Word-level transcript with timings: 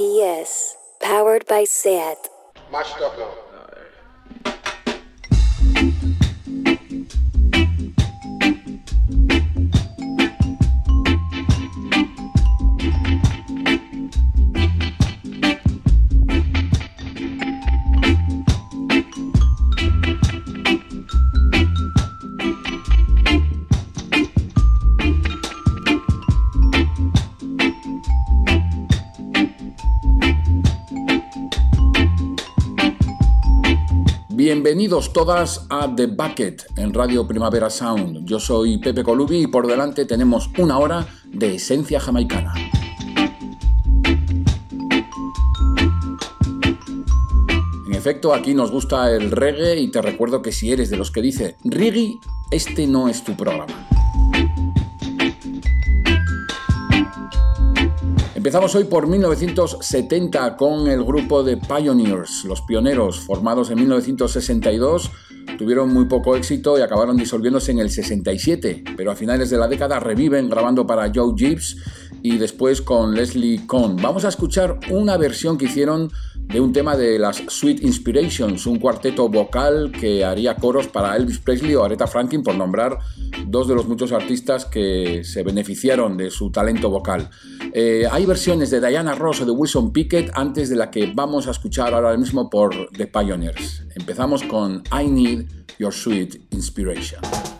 GPS, 0.00 0.76
powered 0.98 1.46
by 1.46 1.64
SAT. 1.64 2.16
Bienvenidos 34.80 35.12
todas 35.12 35.66
a 35.68 35.94
The 35.94 36.06
Bucket 36.06 36.62
en 36.76 36.94
Radio 36.94 37.26
Primavera 37.26 37.68
Sound. 37.68 38.24
Yo 38.24 38.40
soy 38.40 38.78
Pepe 38.78 39.04
Colubi 39.04 39.42
y 39.42 39.46
por 39.46 39.66
delante 39.66 40.06
tenemos 40.06 40.48
una 40.56 40.78
hora 40.78 41.06
de 41.26 41.56
esencia 41.56 42.00
jamaicana. 42.00 42.54
En 47.86 47.94
efecto, 47.94 48.32
aquí 48.32 48.54
nos 48.54 48.70
gusta 48.70 49.14
el 49.14 49.30
reggae 49.30 49.78
y 49.78 49.90
te 49.90 50.00
recuerdo 50.00 50.40
que 50.40 50.50
si 50.50 50.72
eres 50.72 50.88
de 50.88 50.96
los 50.96 51.10
que 51.10 51.20
dice 51.20 51.58
reggae, 51.62 52.14
este 52.50 52.86
no 52.86 53.10
es 53.10 53.22
tu 53.22 53.36
programa. 53.36 53.89
Empezamos 58.40 58.74
hoy 58.74 58.84
por 58.84 59.06
1970 59.06 60.56
con 60.56 60.88
el 60.88 61.04
grupo 61.04 61.42
de 61.42 61.58
Pioneers, 61.58 62.46
los 62.46 62.62
pioneros, 62.62 63.20
formados 63.20 63.68
en 63.68 63.76
1962, 63.80 65.10
tuvieron 65.58 65.92
muy 65.92 66.06
poco 66.06 66.34
éxito 66.34 66.78
y 66.78 66.80
acabaron 66.80 67.18
disolviéndose 67.18 67.72
en 67.72 67.80
el 67.80 67.90
67, 67.90 68.82
pero 68.96 69.10
a 69.10 69.14
finales 69.14 69.50
de 69.50 69.58
la 69.58 69.68
década 69.68 70.00
reviven 70.00 70.48
grabando 70.48 70.86
para 70.86 71.12
Joe 71.14 71.34
Gibbs 71.36 71.76
y 72.22 72.38
después 72.38 72.80
con 72.80 73.14
Leslie 73.14 73.66
Cohn. 73.66 73.96
Vamos 73.96 74.24
a 74.24 74.28
escuchar 74.28 74.80
una 74.88 75.18
versión 75.18 75.58
que 75.58 75.66
hicieron 75.66 76.10
de 76.52 76.60
un 76.60 76.72
tema 76.72 76.96
de 76.96 77.18
las 77.18 77.42
Sweet 77.46 77.82
Inspirations, 77.82 78.66
un 78.66 78.78
cuarteto 78.78 79.28
vocal 79.28 79.92
que 79.92 80.24
haría 80.24 80.56
coros 80.56 80.88
para 80.88 81.16
Elvis 81.16 81.38
Presley 81.38 81.74
o 81.74 81.84
Aretha 81.84 82.06
Franklin, 82.06 82.42
por 82.42 82.54
nombrar 82.54 82.98
dos 83.46 83.68
de 83.68 83.74
los 83.74 83.86
muchos 83.86 84.12
artistas 84.12 84.64
que 84.64 85.22
se 85.24 85.42
beneficiaron 85.42 86.16
de 86.16 86.30
su 86.30 86.50
talento 86.50 86.90
vocal. 86.90 87.30
Eh, 87.72 88.04
hay 88.10 88.26
versiones 88.26 88.70
de 88.70 88.80
Diana 88.80 89.14
Ross 89.14 89.42
o 89.42 89.46
de 89.46 89.52
Wilson 89.52 89.92
Pickett 89.92 90.30
antes 90.34 90.68
de 90.68 90.76
la 90.76 90.90
que 90.90 91.12
vamos 91.14 91.46
a 91.46 91.52
escuchar 91.52 91.94
ahora 91.94 92.16
mismo 92.16 92.50
por 92.50 92.90
The 92.90 93.06
Pioneers. 93.06 93.84
Empezamos 93.94 94.42
con 94.42 94.82
I 94.92 95.06
Need 95.06 95.46
Your 95.78 95.92
Sweet 95.92 96.48
Inspiration. 96.50 97.59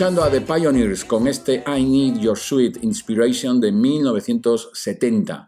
Escuchando 0.00 0.24
a 0.24 0.30
The 0.30 0.40
Pioneers 0.40 1.04
con 1.04 1.28
este 1.28 1.62
I 1.66 1.84
Need 1.84 2.20
Your 2.20 2.38
Sweet 2.38 2.82
Inspiration 2.84 3.60
de 3.60 3.70
1970. 3.70 5.46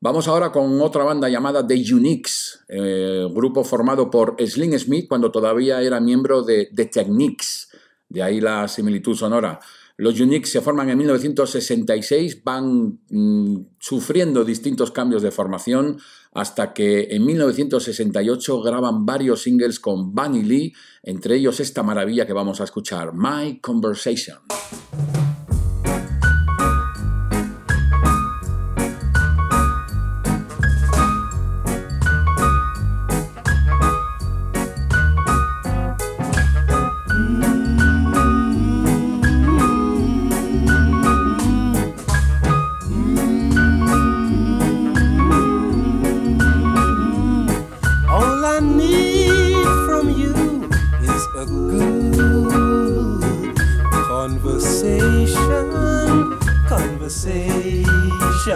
Vamos 0.00 0.28
ahora 0.28 0.52
con 0.52 0.78
otra 0.82 1.02
banda 1.02 1.30
llamada 1.30 1.66
The 1.66 1.82
Uniques, 1.94 2.62
eh, 2.68 3.26
grupo 3.32 3.64
formado 3.64 4.10
por 4.10 4.36
Sling 4.38 4.78
Smith 4.78 5.08
cuando 5.08 5.30
todavía 5.30 5.80
era 5.80 5.98
miembro 5.98 6.42
de 6.42 6.68
The 6.74 6.84
Techniques, 6.84 7.70
de 8.10 8.22
ahí 8.22 8.38
la 8.38 8.68
similitud 8.68 9.16
sonora. 9.16 9.60
Los 9.98 10.20
Uniques 10.20 10.52
se 10.52 10.60
forman 10.60 10.90
en 10.90 10.98
1966, 10.98 12.44
van 12.44 13.00
mm, 13.08 13.56
sufriendo 13.78 14.44
distintos 14.44 14.90
cambios 14.90 15.22
de 15.22 15.30
formación 15.30 15.98
hasta 16.32 16.74
que 16.74 17.08
en 17.10 17.24
1968 17.24 18.60
graban 18.60 19.06
varios 19.06 19.42
singles 19.42 19.80
con 19.80 20.14
Bunny 20.14 20.42
Lee, 20.42 20.74
entre 21.02 21.36
ellos 21.36 21.60
esta 21.60 21.82
maravilla 21.82 22.26
que 22.26 22.34
vamos 22.34 22.60
a 22.60 22.64
escuchar, 22.64 23.12
My 23.14 23.58
Conversation. 23.60 24.38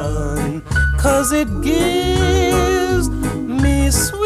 Conversation, 0.00 0.62
cause 0.98 1.32
it 1.32 1.48
gives 1.62 3.08
me 3.08 3.90
sweet 3.90 4.20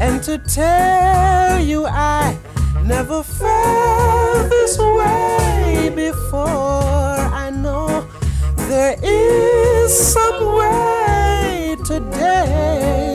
And 0.00 0.22
to 0.24 0.38
tell 0.38 1.60
you, 1.60 1.86
I 1.86 2.36
never 2.84 3.22
felt 3.22 4.50
this 4.50 4.78
way 4.78 5.92
before. 5.94 6.40
I 6.40 7.50
know 7.50 8.06
there 8.68 8.96
is 9.02 10.12
some 10.12 10.54
way 10.56 11.76
today. 11.84 13.09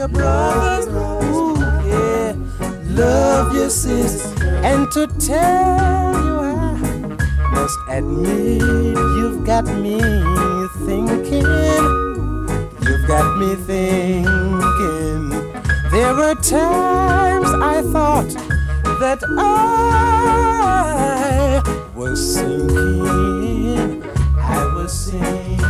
Your 0.00 0.08
brothers. 0.08 0.86
Ooh, 0.88 1.60
yeah. 1.86 2.34
Love 2.86 3.54
your 3.54 3.68
sister. 3.68 4.46
And 4.64 4.90
to 4.92 5.06
tell 5.18 6.14
you, 6.24 6.40
I 6.40 6.74
must 7.52 7.78
admit, 7.86 8.62
you've 8.62 9.44
got 9.44 9.66
me 9.66 10.00
thinking. 10.86 11.44
You've 12.80 13.06
got 13.06 13.36
me 13.36 13.54
thinking. 13.56 15.28
There 15.90 16.14
were 16.14 16.34
times 16.36 17.50
I 17.60 17.82
thought 17.92 18.32
that 19.00 19.22
I 19.38 20.30
was 21.94 22.18
sinking. 22.36 24.02
I 24.38 24.64
was 24.74 24.92
sinking. 24.98 25.60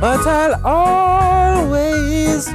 But 0.00 0.26
I'll 0.26 0.54
always 0.64 2.48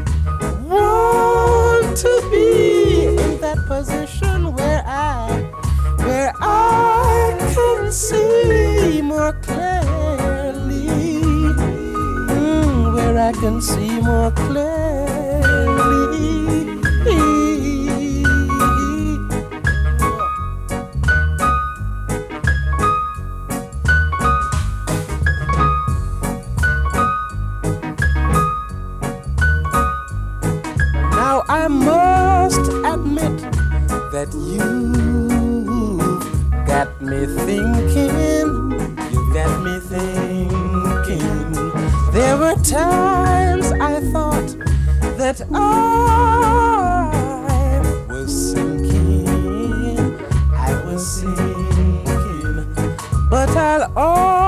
can 13.45 13.61
see 13.61 14.01
more 14.01 14.31
clearly. 14.31 14.65
Now 31.11 31.43
I 31.47 31.67
must 31.67 32.65
admit 32.83 33.37
that 34.11 34.33
you've 34.33 35.77
got 36.65 36.89
me 36.99 37.27
thinking. 37.45 38.71
You've 39.11 39.33
got 39.35 39.61
me 39.63 39.79
thinking. 39.91 41.74
There 42.15 42.37
were 42.37 42.55
times 42.63 43.73
I 43.73 43.99
thought 44.13 44.55
that 45.17 45.41
I 45.53 47.01
was 48.07 48.53
sinking. 48.53 49.97
I 50.53 50.81
was 50.85 51.05
sinking. 51.19 52.05
But 53.29 53.49
I'll 53.57 53.91
always 53.97 54.44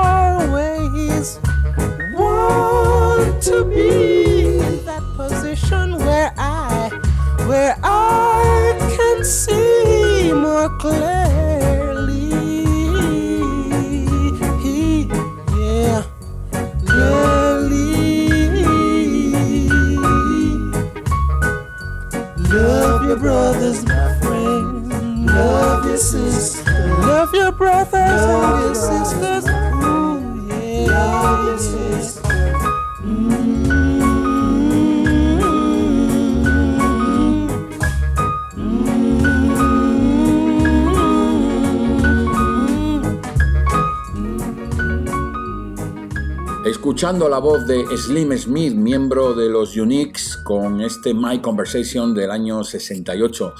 Escuchando 46.88 47.28
la 47.28 47.38
voz 47.38 47.66
de 47.66 47.84
Slim 47.98 48.32
Smith, 48.38 48.72
miembro 48.72 49.34
de 49.34 49.50
los 49.50 49.76
Uniques, 49.76 50.38
con 50.38 50.80
este 50.80 51.12
My 51.12 51.38
Conversation 51.42 52.14
del 52.14 52.30
año 52.30 52.64
68. 52.64 53.54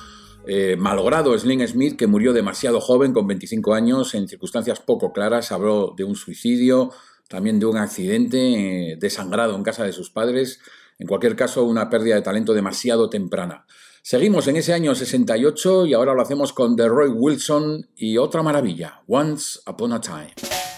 Eh, 0.47 0.77
malogrado 0.79 1.39
Slim 1.39 1.61
Smith, 1.67 1.99
que 1.99 2.07
murió 2.07 2.33
demasiado 2.33 2.81
joven, 2.81 3.13
con 3.13 3.27
25 3.27 3.75
años, 3.75 4.15
en 4.15 4.29
circunstancias 4.29 4.81
poco 4.81 5.13
claras, 5.13 5.53
habló 5.53 5.93
de 5.95 6.05
un 6.05 6.17
suicidio, 6.17 6.91
también 7.29 7.61
de 7.61 7.67
un 7.67 7.77
accidente 7.77 8.93
eh, 8.93 8.97
desangrado 8.99 9.55
en 9.55 9.63
casa 9.63 9.85
de 9.85 9.93
sus 9.93 10.09
padres, 10.09 10.61
en 10.99 11.07
cualquier 11.07 11.37
caso 11.37 11.65
una 11.65 11.91
pérdida 11.91 12.15
de 12.15 12.23
talento 12.23 12.55
demasiado 12.55 13.11
temprana. 13.11 13.67
Seguimos 14.01 14.49
en 14.49 14.57
ese 14.57 14.73
año 14.73 14.95
68 14.95 15.85
y 15.85 15.93
ahora 15.93 16.15
lo 16.15 16.23
hacemos 16.23 16.55
con 16.55 16.77
The 16.77 16.89
Roy 16.89 17.11
Wilson 17.11 17.91
y 17.95 18.17
otra 18.17 18.43
maravilla, 18.43 19.03
Once 19.07 19.61
Upon 19.67 19.93
a 19.93 20.01
Time. 20.01 20.78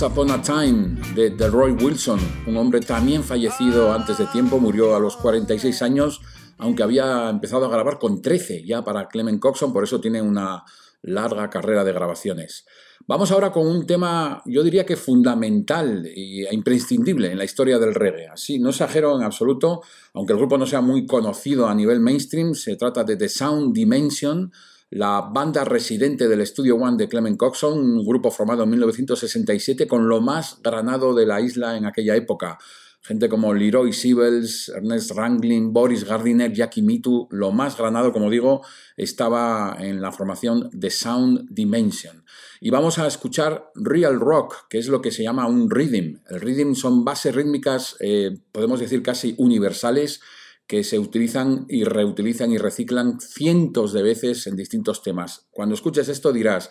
Once 0.00 0.06
Upon 0.06 0.30
a 0.30 0.40
Time 0.40 0.96
de, 1.16 1.30
de 1.30 1.48
Roy 1.48 1.72
Wilson, 1.72 2.20
un 2.46 2.56
hombre 2.56 2.78
también 2.78 3.24
fallecido 3.24 3.92
antes 3.92 4.16
de 4.18 4.26
tiempo, 4.26 4.60
murió 4.60 4.94
a 4.94 5.00
los 5.00 5.16
46 5.16 5.82
años, 5.82 6.20
aunque 6.56 6.84
había 6.84 7.28
empezado 7.28 7.66
a 7.66 7.68
grabar 7.68 7.98
con 7.98 8.22
13 8.22 8.64
ya 8.64 8.84
para 8.84 9.08
Clement 9.08 9.40
Coxon, 9.40 9.72
por 9.72 9.82
eso 9.82 10.00
tiene 10.00 10.22
una 10.22 10.62
larga 11.02 11.50
carrera 11.50 11.82
de 11.82 11.92
grabaciones. 11.92 12.64
Vamos 13.08 13.32
ahora 13.32 13.50
con 13.50 13.66
un 13.66 13.88
tema, 13.88 14.40
yo 14.46 14.62
diría 14.62 14.86
que 14.86 14.94
fundamental 14.94 16.06
e 16.06 16.46
imprescindible 16.52 17.32
en 17.32 17.38
la 17.38 17.44
historia 17.44 17.80
del 17.80 17.92
reggae. 17.96 18.28
Así, 18.28 18.60
no 18.60 18.70
exagero 18.70 19.16
en 19.16 19.24
absoluto, 19.24 19.82
aunque 20.14 20.32
el 20.32 20.38
grupo 20.38 20.58
no 20.58 20.66
sea 20.66 20.80
muy 20.80 21.06
conocido 21.06 21.66
a 21.66 21.74
nivel 21.74 21.98
mainstream, 21.98 22.54
se 22.54 22.76
trata 22.76 23.02
de 23.02 23.16
The 23.16 23.28
Sound 23.28 23.74
Dimension, 23.74 24.52
la 24.90 25.20
banda 25.20 25.64
residente 25.64 26.28
del 26.28 26.46
Studio 26.46 26.76
One 26.76 26.96
de 26.96 27.08
Clement 27.08 27.36
Coxon, 27.36 27.78
un 27.78 28.06
grupo 28.06 28.30
formado 28.30 28.62
en 28.62 28.70
1967 28.70 29.86
con 29.86 30.08
lo 30.08 30.20
más 30.20 30.60
granado 30.62 31.14
de 31.14 31.26
la 31.26 31.40
isla 31.40 31.76
en 31.76 31.84
aquella 31.84 32.16
época. 32.16 32.58
Gente 33.02 33.28
como 33.28 33.54
Leroy 33.54 33.92
Sibels, 33.92 34.70
Ernest 34.70 35.12
Ranglin, 35.12 35.72
Boris 35.72 36.04
Gardiner, 36.04 36.52
Jackie 36.52 36.82
Mitu, 36.82 37.28
lo 37.30 37.52
más 37.52 37.76
granado, 37.76 38.12
como 38.12 38.28
digo, 38.28 38.62
estaba 38.96 39.76
en 39.78 40.00
la 40.02 40.10
formación 40.10 40.68
de 40.72 40.90
Sound 40.90 41.46
Dimension. 41.48 42.24
Y 42.60 42.70
vamos 42.70 42.98
a 42.98 43.06
escuchar 43.06 43.70
Real 43.74 44.18
Rock, 44.18 44.66
que 44.68 44.78
es 44.78 44.88
lo 44.88 45.00
que 45.00 45.12
se 45.12 45.22
llama 45.22 45.46
un 45.46 45.70
rhythm. 45.70 46.20
El 46.28 46.40
rhythm 46.40 46.74
son 46.74 47.04
bases 47.04 47.34
rítmicas, 47.34 47.96
eh, 48.00 48.36
podemos 48.52 48.80
decir 48.80 49.02
casi 49.02 49.34
universales, 49.38 50.20
que 50.68 50.84
se 50.84 50.98
utilizan 50.98 51.64
y 51.68 51.82
reutilizan 51.82 52.52
y 52.52 52.58
reciclan 52.58 53.20
cientos 53.20 53.92
de 53.94 54.02
veces 54.02 54.46
en 54.46 54.54
distintos 54.54 55.02
temas. 55.02 55.48
Cuando 55.50 55.74
escuches 55.74 56.08
esto 56.08 56.30
dirás, 56.30 56.70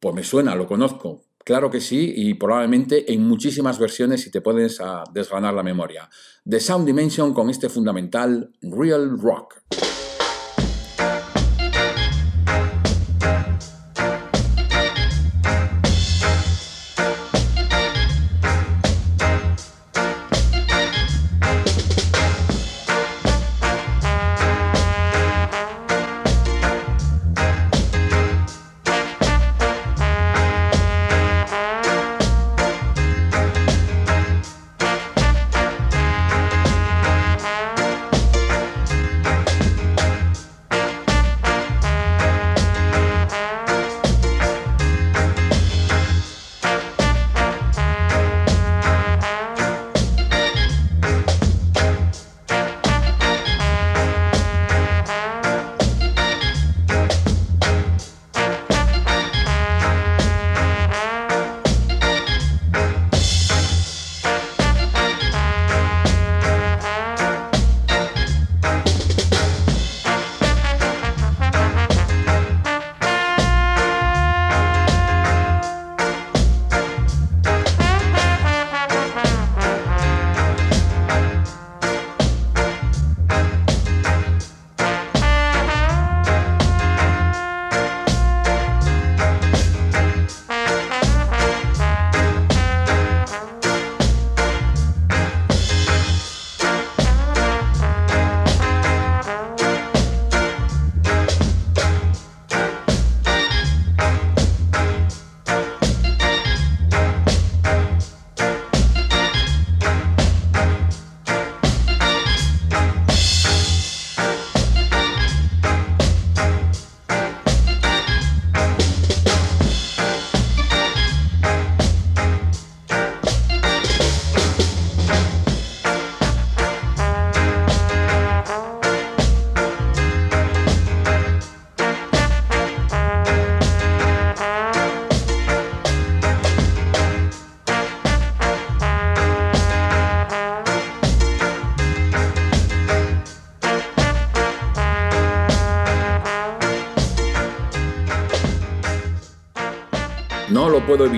pues 0.00 0.14
me 0.14 0.22
suena, 0.22 0.54
lo 0.54 0.66
conozco. 0.66 1.24
Claro 1.44 1.68
que 1.68 1.80
sí, 1.80 2.14
y 2.16 2.34
probablemente 2.34 3.12
en 3.12 3.22
muchísimas 3.22 3.78
versiones 3.78 4.22
si 4.22 4.30
te 4.30 4.40
puedes 4.40 4.80
a 4.80 5.04
desgranar 5.12 5.52
la 5.52 5.62
memoria. 5.62 6.08
The 6.48 6.60
Sound 6.60 6.86
Dimension 6.86 7.34
con 7.34 7.50
este 7.50 7.68
fundamental 7.68 8.54
Real 8.62 9.18
Rock. 9.20 9.62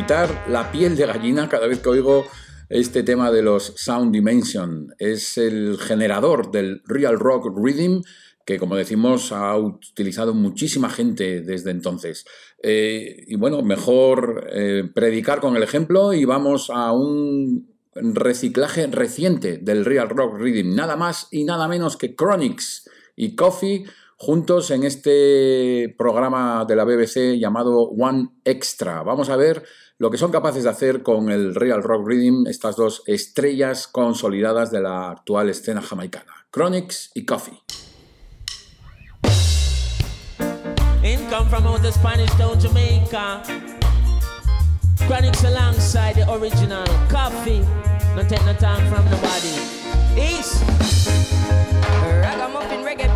La 0.07 0.71
piel 0.71 0.97
de 0.97 1.05
gallina 1.05 1.49
cada 1.49 1.67
vez 1.67 1.81
que 1.81 1.89
oigo 1.89 2.27
este 2.69 3.03
tema 3.03 3.33
de 3.33 3.43
los 3.43 3.73
Sound 3.77 4.13
Dimension. 4.13 4.95
Es 5.01 5.37
el 5.37 5.79
generador 5.79 6.53
del 6.53 6.81
Real 6.87 7.19
Rock 7.19 7.49
Rhythm 7.57 8.03
que, 8.45 8.61
como 8.61 8.77
decimos, 8.77 9.33
ha 9.33 9.57
utilizado 9.57 10.33
muchísima 10.33 10.91
gente 10.91 11.41
desde 11.41 11.73
entonces. 11.73 12.25
Eh, 12.63 13.25
y 13.27 13.35
bueno, 13.35 13.63
mejor 13.63 14.49
eh, 14.53 14.89
predicar 14.95 15.41
con 15.41 15.57
el 15.57 15.65
ejemplo 15.65 16.13
y 16.13 16.25
vamos 16.25 16.71
a 16.71 16.93
un 16.93 17.75
reciclaje 17.95 18.87
reciente 18.87 19.59
del 19.59 19.85
Real 19.85 20.09
Rock 20.09 20.39
Rhythm, 20.39 20.77
nada 20.77 20.95
más 20.95 21.27
y 21.33 21.43
nada 21.43 21.67
menos 21.67 21.97
que 21.97 22.15
Chronics 22.15 22.89
y 23.17 23.35
Coffee 23.35 23.87
juntos 24.19 24.71
en 24.71 24.85
este 24.85 25.95
programa 25.99 26.65
de 26.65 26.77
la 26.77 26.85
BBC 26.85 27.39
llamado 27.39 27.83
One 27.91 28.31
Extra. 28.45 29.03
Vamos 29.03 29.29
a 29.29 29.37
ver 29.37 29.63
lo 29.99 30.11
que 30.11 30.19
son 30.19 30.31
capaces 30.31 30.65
de 30.65 30.71
hacer 30.71 31.03
con 31.03 31.31
el 31.31 31.55
Real 31.55 31.83
Rock 31.83 32.07
Rhythm 32.07 32.47
estas 32.47 32.77
dos 32.77 33.03
estrellas 33.07 33.89
consolidadas 33.89 34.71
de 34.71 34.83
la 34.83 35.11
actual 35.11 35.49
escena 35.49 35.81
jamaicana, 35.81 36.47
Chronics 36.53 37.11
y 37.15 37.25
Coffee. 37.25 37.63
Income 41.03 41.49
from 41.49 41.67
out 41.67 41.83
the 41.83 41.93
Spanish 41.93 42.31
town 42.37 42.59
Jamaica. 42.61 43.43
Chronics 45.07 45.45
alongside 45.45 46.17
the 46.17 46.31
original 46.31 46.85
coffee. 47.09 47.63
No 48.15 48.23
take 48.23 48.45
no 48.45 48.53
time 48.55 48.87
from 48.91 49.05
nobody. 49.09 49.55
East. 50.19 50.63
Ragamuffin 52.23 52.83
reggae 52.85 53.09
beat, 53.15 53.16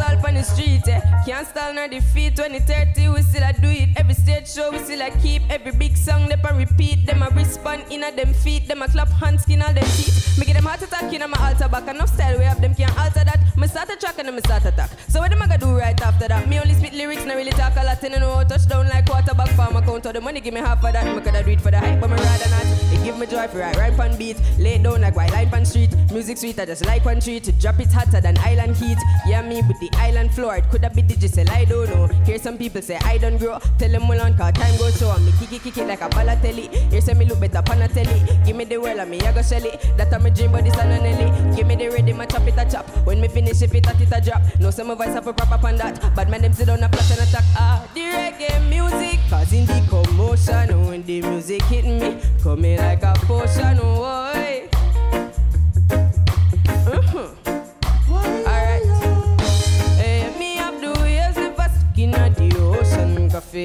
all 0.00 0.26
on 0.26 0.34
the 0.34 0.42
street. 0.42 0.86
Eh? 0.88 1.00
Can't 1.26 1.46
stall 1.46 1.74
nor 1.74 1.88
defeat. 1.88 2.36
2030, 2.36 3.08
we 3.08 3.22
still 3.22 3.42
a 3.42 3.52
do 3.52 3.68
it. 3.68 3.90
Every 3.96 4.14
stage 4.14 4.48
show, 4.48 4.70
we 4.70 4.78
still 4.78 5.02
a 5.02 5.10
keep. 5.22 5.42
Every 5.50 5.72
big 5.72 5.96
song, 5.96 6.28
they 6.28 6.34
a 6.34 6.54
repeat. 6.54 7.06
Them 7.06 7.22
a 7.22 7.28
respond 7.30 7.84
in 7.90 8.04
a 8.04 8.10
them 8.12 8.32
feet. 8.32 8.68
Them 8.68 8.82
a 8.82 8.88
clap 8.88 9.08
hands, 9.08 9.42
skin 9.42 9.62
all 9.62 9.72
them 9.72 9.84
teeth. 9.84 10.38
Me 10.38 10.46
get 10.46 10.54
them 10.54 10.64
heart 10.64 10.82
attack 10.82 11.12
in 11.12 11.20
my 11.30 11.38
altar 11.48 11.68
back. 11.68 11.88
Enough 11.88 12.14
style 12.14 12.38
we 12.38 12.44
have 12.44 12.60
them 12.60 12.74
can't 12.74 12.96
alter 12.98 13.24
that. 13.24 13.40
Me 13.56 13.66
start 13.66 13.90
a 13.90 13.96
track 13.96 14.18
and 14.18 14.28
then 14.28 14.34
me 14.34 14.40
start 14.40 14.64
attack. 14.64 14.90
So 15.08 15.20
what 15.20 15.32
am 15.32 15.42
I 15.42 15.46
gonna 15.46 15.58
do 15.58 15.78
right 15.78 16.00
after 16.00 16.28
that? 16.28 16.48
Me 16.48 16.58
only 16.58 16.74
spit 16.74 16.94
lyrics, 16.94 17.24
not 17.24 17.36
really 17.36 17.50
talk 17.50 17.76
a 17.76 17.84
lot. 17.84 18.02
And 18.02 18.14
I 18.14 18.18
know 18.18 18.42
touchdown 18.44 18.88
like 18.88 19.06
quarterback 19.06 19.50
farm 19.50 19.76
account. 19.76 20.06
All 20.06 20.12
the 20.12 20.20
money 20.20 20.40
give 20.40 20.54
me 20.54 20.60
half 20.60 20.82
of 20.82 20.92
that. 20.92 21.04
Me 21.04 21.20
coulda 21.20 21.42
do 21.42 21.50
it 21.50 21.60
for 21.60 21.70
the 21.70 21.78
hype, 21.78 22.00
but 22.00 22.08
me 22.08 22.16
rather 22.16 22.50
not. 22.50 22.64
It 22.92 23.04
give 23.04 23.18
me 23.18 23.26
joy 23.26 23.48
for 23.48 23.58
right, 23.58 23.76
right 23.76 23.98
on 23.98 24.16
beat. 24.16 24.40
Lay 24.58 24.78
down 24.78 25.02
like 25.02 25.16
white 25.16 25.32
line 25.32 25.52
on 25.52 25.66
street. 25.66 25.94
Music 26.10 26.38
sweet, 26.38 26.58
I 26.58 26.64
just 26.64 26.86
like 26.86 27.04
one 27.04 27.20
treat. 27.20 27.52
Drop 27.58 27.78
it 27.80 27.92
hotter 27.92 28.20
than 28.20 28.38
island 28.38 28.76
heat. 28.76 28.98
Yeah, 29.26 29.42
me 29.42 29.62
with 29.68 29.78
the 29.80 29.89
island 29.94 30.32
floor. 30.32 30.56
It 30.56 30.64
coulda 30.70 30.90
be 30.90 31.02
digital, 31.02 31.48
I 31.50 31.64
don't 31.64 31.88
know. 31.90 32.06
Hear 32.24 32.38
some 32.38 32.58
people 32.58 32.82
say 32.82 32.96
I 33.04 33.18
don't 33.18 33.38
grow. 33.38 33.58
Tell 33.78 33.90
them 33.90 34.08
well 34.08 34.20
on 34.20 34.36
cause 34.36 34.52
time 34.54 34.76
goes 34.78 34.94
so. 34.94 35.16
Me 35.20 35.32
kick 35.38 35.52
it, 35.52 35.62
kick 35.62 35.78
it 35.78 35.86
like 35.86 36.00
a 36.00 36.08
ballatelli. 36.08 36.68
Here 36.90 37.00
say 37.00 37.14
me 37.14 37.24
look 37.24 37.40
better 37.40 37.62
pan 37.62 37.82
a 37.82 37.88
telly. 37.88 38.22
Give 38.44 38.56
me 38.56 38.64
the 38.64 38.78
world 38.78 38.98
and 38.98 39.10
me 39.10 39.20
I 39.20 39.32
go 39.32 39.42
sell 39.42 39.64
it. 39.64 39.80
That 39.96 40.12
a 40.12 40.18
me 40.18 40.30
dream, 40.30 40.52
but 40.52 40.64
this 40.64 40.76
a 40.76 40.84
Nelly. 40.84 41.56
Give 41.56 41.66
me 41.66 41.76
the 41.76 41.88
ready, 41.88 42.12
my 42.12 42.26
chop 42.26 42.46
it 42.46 42.58
a 42.58 42.70
chop. 42.70 42.88
When 43.06 43.20
me 43.20 43.28
finish, 43.28 43.62
if 43.62 43.74
it 43.74 43.86
at 43.86 44.00
it 44.00 44.12
a 44.12 44.20
drop. 44.20 44.42
No 44.60 44.70
some 44.70 44.96
voice 44.96 45.14
have 45.14 45.26
a 45.26 45.32
proper 45.32 45.54
upon 45.54 45.76
that. 45.76 46.14
But 46.14 46.28
man 46.28 46.42
them 46.42 46.52
sit 46.52 46.66
down 46.66 46.82
a 46.82 46.88
flat 46.88 47.10
and 47.10 47.28
attack. 47.28 47.44
Ah, 47.56 47.88
the 47.94 48.00
reggae 48.00 48.68
music 48.68 49.20
causing 49.28 49.66
the 49.66 49.84
commotion. 49.88 50.86
When 50.86 51.02
the 51.02 51.22
music 51.22 51.62
hit 51.62 51.84
me, 51.84 52.20
coming 52.42 52.78
like 52.78 53.02
a 53.02 53.12
potion. 53.26 53.78
Why? 53.78 54.59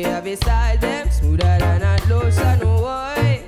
Coffee 0.04 0.10
have 0.10 0.38
style 0.38 0.78
them 0.78 1.10
smoother 1.10 1.58
than 1.58 1.82
a 1.82 1.96
lotion. 2.10 2.60
Why? 2.68 3.44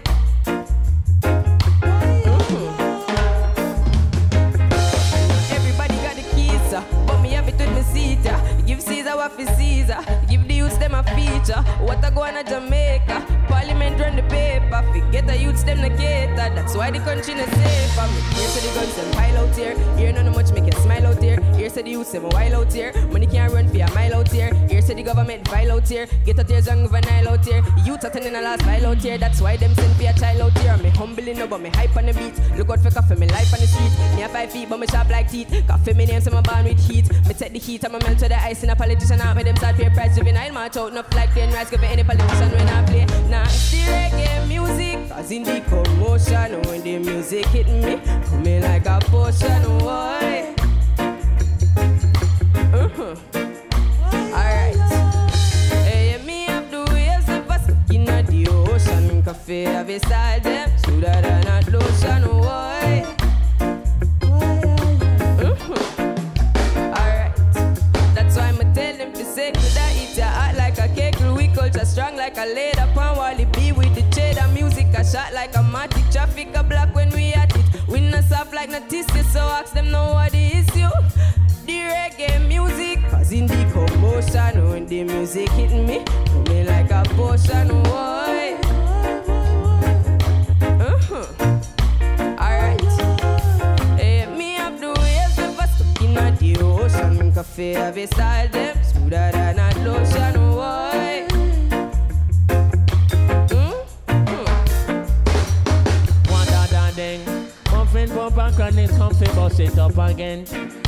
Everybody 5.51 5.95
got 5.97 6.15
the 6.15 6.23
keys, 6.33 6.73
uh, 6.73 6.83
but 7.05 7.21
me 7.21 7.31
have 7.31 7.49
it 7.49 7.57
with 7.57 7.75
me 7.75 7.81
seat. 7.81 8.25
Uh. 8.25 8.61
Give 8.65 8.81
Caesar 8.81 9.17
what 9.17 9.33
for 9.33 9.45
Caesar. 9.55 9.97
Give 10.29 10.47
the 10.47 10.53
youths 10.53 10.77
them 10.77 10.95
a 10.95 11.03
feature. 11.03 11.61
What 11.81 12.05
I 12.05 12.11
go 12.11 12.21
on 12.21 12.37
a 12.37 12.43
Jamaica. 12.45 13.25
Parliament 13.49 13.99
run 13.99 14.15
the 14.15 14.23
paper. 14.23 14.56
Forget 14.69 15.27
the 15.27 15.37
youths 15.37 15.63
them 15.63 15.81
the 15.81 15.89
cater. 15.89 16.35
That's 16.35 16.75
why 16.75 16.91
the 16.91 16.99
country 16.99 17.33
not 17.35 17.49
safe. 17.49 17.99
I'm 17.99 18.09
here 18.35 18.47
to 18.47 18.59
the 18.61 18.71
guns 18.75 18.95
them 18.95 19.11
pile 19.11 19.37
out 19.37 19.55
here. 19.55 19.75
Here 19.97 20.11
none 20.13 20.31
much 20.33 20.51
make 20.51 20.65
you 20.65 20.79
smile 20.81 21.07
out 21.07 21.21
here. 21.21 21.41
Here 21.55 21.69
to 21.69 21.83
the 21.83 21.89
youths 21.89 22.11
them 22.11 22.25
a 22.25 22.29
while 22.29 22.55
out 22.55 22.73
here. 22.73 22.91
Money 23.11 23.27
can't 23.27 23.53
run 23.53 23.67
for 23.67 23.77
a 23.77 23.89
mile 23.93 24.15
out 24.15 24.31
here. 24.31 24.53
Here 24.69 24.81
to 24.81 24.93
the 24.93 25.03
government 25.03 25.47
file 25.47 25.71
out 25.71 25.87
here. 25.87 26.07
Get 26.25 26.39
out 26.39 26.49
here 26.49 26.59
young 26.59 26.89
Nile 26.91 27.29
out 27.29 27.45
here. 27.45 27.63
Youth 27.85 28.03
attending 28.03 28.35
a 28.35 28.41
last 28.41 28.61
file 28.63 28.87
out 28.87 28.97
here. 28.97 29.17
That's 29.17 29.41
why 29.41 29.57
them 29.57 29.73
send 29.75 29.95
for 29.95 30.03
a 30.03 30.13
child 30.13 30.41
out 30.41 30.57
here. 30.59 30.77
Me 30.77 30.89
humbling 30.89 31.41
up 31.41 31.49
but 31.49 31.61
me 31.61 31.69
hype 31.69 31.95
on 31.95 32.05
the 32.05 32.13
beat. 32.13 32.35
Look 32.57 32.69
out 32.69 32.79
for 32.79 32.91
coffee, 32.91 33.15
me 33.15 33.27
life 33.27 33.53
on 33.53 33.59
the 33.59 33.67
street. 33.67 33.91
Me 34.15 34.23
a 34.23 34.29
five 34.29 34.51
feet 34.51 34.69
but 34.69 34.79
me 34.79 34.87
sharp 34.87 35.09
like 35.09 35.29
teeth. 35.31 35.49
Coffee 35.67 35.93
me 35.93 36.05
name 36.05 36.21
so 36.21 36.31
me 36.31 36.41
born 36.41 36.65
with 36.65 36.79
heat. 36.87 37.09
Me 37.27 37.33
take 37.33 37.53
the 37.53 37.59
heat 37.59 37.83
and 37.83 37.93
me 37.93 37.99
melt 38.03 38.19
to 38.19 38.27
the 38.27 38.37
ice 38.37 38.63
in 38.63 38.69
a 38.69 38.75
politician 38.75 39.21
out. 39.21 39.35
Me 39.35 39.43
them 39.43 39.55
start 39.55 39.75
pay 39.75 39.89
price 39.89 40.15
juvenile 40.15 40.53
march 40.53 40.77
out. 40.77 40.91
Enough 40.91 41.13
like 41.13 41.29
plain 41.31 41.51
rice 41.51 41.69
give 41.69 41.83
any 41.83 42.03
politician 42.03 42.51
when 42.51 42.67
I 42.67 42.85
play. 42.85 43.05
Nah, 43.29 43.43
the 43.43 43.79
reggae 43.87 44.47
music. 44.47 44.56
Causing 44.57 45.43
the 45.43 45.61
commotion. 45.69 46.61
When 46.63 46.81
the 46.81 46.99
music 46.99 47.45
hit 47.47 47.67
me, 47.67 47.99
coming 48.29 48.61
like 48.61 48.85
a 48.85 48.99
potion. 49.01 49.61
Why? 49.79 50.55
Uh-huh. 52.73 53.15
Alright. 54.33 54.75
Hey, 55.85 56.21
me 56.25 56.45
have 56.45 56.69
the 56.71 56.85
waves 56.93 57.29
of 57.29 57.49
a 57.49 57.59
skin 57.59 58.07
at 58.09 58.27
the 58.27 58.47
ocean. 58.47 59.23
A 59.27 59.33
style 59.99 60.39
them 60.39 60.69
smoother 60.77 61.21
than 61.21 61.47
a 61.47 61.61
lotion. 61.69 62.23
Why? 62.39 63.05
Uh-huh. 65.41 65.75
Alright. 66.95 67.35
That's 68.15 68.37
A 74.97 75.03
shot 75.05 75.31
like 75.33 75.55
a 75.55 75.59
matic. 75.59 76.11
Traffic 76.11 76.55
a 76.55 76.63
block 76.63 76.95
when 76.95 77.09
we 77.11 77.31
at 77.33 77.55
it. 77.55 77.65
We 77.87 77.99
not 78.01 78.23
soft 78.23 78.53
like 78.53 78.69
notices. 78.69 79.31
So 79.31 79.39
ask 79.39 79.73
them 79.73 79.91
know 79.91 80.13
what 80.13 80.31
the 80.31 80.47
issue. 80.47 80.89
The 81.67 81.77
reggae 81.93 82.47
music 82.47 82.99
causing 83.11 83.45
the 83.45 83.63
commotion. 83.71 84.69
When 84.69 84.87
the 84.87 85.03
music 85.03 85.49
hit 85.49 85.71
me, 85.71 86.03
coming 86.25 86.65
like 86.65 86.89
a 86.89 87.03
potion. 87.15 87.83
Why? 87.83 88.57
Uh-huh. 90.61 91.27
Me. 94.35 94.57
Coffee 97.37 97.73
have 97.73 97.95
a 97.95 98.07
style 98.07 98.47
them 98.49 98.83
smoother 98.83 99.29
than 99.31 99.59
a 99.59 99.69
lotion. 99.85 100.46
And 108.67 108.75
chronic 108.75 108.97
comfy 108.97 109.25
bust 109.27 109.59
it 109.59 109.77
up 109.77 109.97
again. 109.97 110.45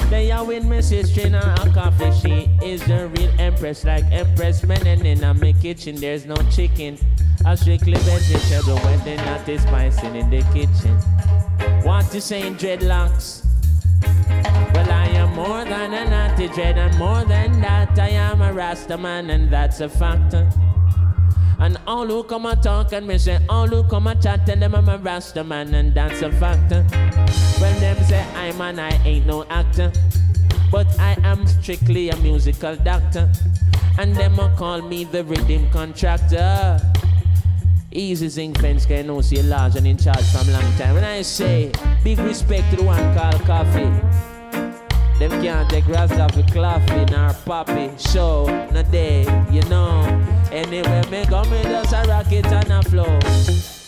They 0.10 0.32
are 0.32 0.44
with 0.44 0.64
Mrs. 0.64 1.14
Trina 1.14 1.56
coffee. 1.74 2.12
She 2.20 2.66
is 2.66 2.86
the 2.86 3.08
real 3.16 3.32
empress, 3.40 3.86
like 3.86 4.04
empress 4.12 4.64
men. 4.64 4.86
And 4.86 5.06
in 5.06 5.20
my 5.22 5.54
kitchen, 5.62 5.96
there's 5.96 6.26
no 6.26 6.36
chicken. 6.52 6.98
I 7.46 7.56
strictly 7.56 7.94
vegetable 7.94 8.78
when 8.80 9.00
they're 9.06 9.26
not 9.26 9.46
spicing 9.46 10.16
in 10.16 10.30
the 10.30 10.42
kitchen. 10.54 10.98
Want 11.86 12.12
to 12.12 12.20
say 12.20 12.42
dreadlocks? 12.52 13.46
Well, 14.74 14.92
I 14.92 15.08
am 15.16 15.36
more 15.36 15.64
than 15.64 15.94
a 15.94 16.10
naughty 16.10 16.50
dread, 16.50 16.78
and 16.78 16.98
more 16.98 17.24
than 17.24 17.62
that, 17.62 17.98
I 17.98 18.10
am 18.10 18.42
a 18.42 18.52
Rasta 18.52 18.98
man, 18.98 19.30
and 19.30 19.50
that's 19.50 19.80
a 19.80 19.88
factor. 19.90 20.50
And 21.60 21.78
all 21.86 22.08
who 22.08 22.24
come 22.24 22.46
and 22.46 22.64
talk 22.64 22.94
and 22.94 23.06
me 23.06 23.18
say, 23.18 23.38
all 23.50 23.68
who 23.68 23.84
come 23.84 24.08
and 24.08 24.22
chat, 24.22 24.46
tell 24.46 24.56
them 24.56 24.76
I'm 24.76 24.88
a 24.88 24.98
Rasta 24.98 25.44
man, 25.44 25.74
and 25.74 25.94
that's 25.94 26.22
a 26.22 26.32
factor. 26.32 26.84
When 27.62 27.80
them 27.82 28.02
say 28.06 28.26
I'm 28.34 28.62
an 28.62 28.80
I 28.80 28.92
ain't 29.06 29.26
no 29.26 29.44
actor, 29.50 29.92
but 30.72 30.88
I 30.98 31.18
am 31.24 31.46
strictly 31.46 32.10
a 32.10 32.16
musical 32.18 32.78
doctor. 32.78 33.30
And 33.98 34.16
them 34.16 34.40
a 34.40 34.56
call 34.56 34.82
me 34.82 35.04
the 35.04 35.26
rhythm 35.26 35.70
contractor. 35.70 36.80
Easy 37.92 38.30
zinc 38.30 38.60
fence 38.62 38.86
can 38.86 39.08
know 39.08 39.20
see 39.20 39.42
large 39.42 39.76
and 39.76 39.86
in 39.86 39.98
charge 39.98 40.24
from 40.32 40.48
long 40.54 40.72
time. 40.78 40.94
When 40.96 41.04
I 41.04 41.24
say 41.24 41.72
big 42.04 42.20
respect 42.20 42.70
to 42.70 42.78
the 42.78 42.84
one 42.84 43.18
called 43.18 43.42
coffee. 43.42 43.92
Them 45.20 45.32
can't 45.42 45.70
take 45.70 45.86
Rasta 45.88 46.30
for 46.32 46.44
coffee 46.54 47.06
nor 47.12 47.34
poppy. 47.46 47.92
Show 47.98 48.46
no 48.72 48.84
day, 48.84 49.24
you 49.52 49.62
know. 49.64 50.39
Anywhere 50.52 51.04
me 51.12 51.26
go, 51.26 51.44
me 51.44 51.62
just 51.64 51.94
a 51.94 52.04
rocket 52.08 52.46
and 52.48 52.72
a 52.72 52.82
flow. 52.84 53.79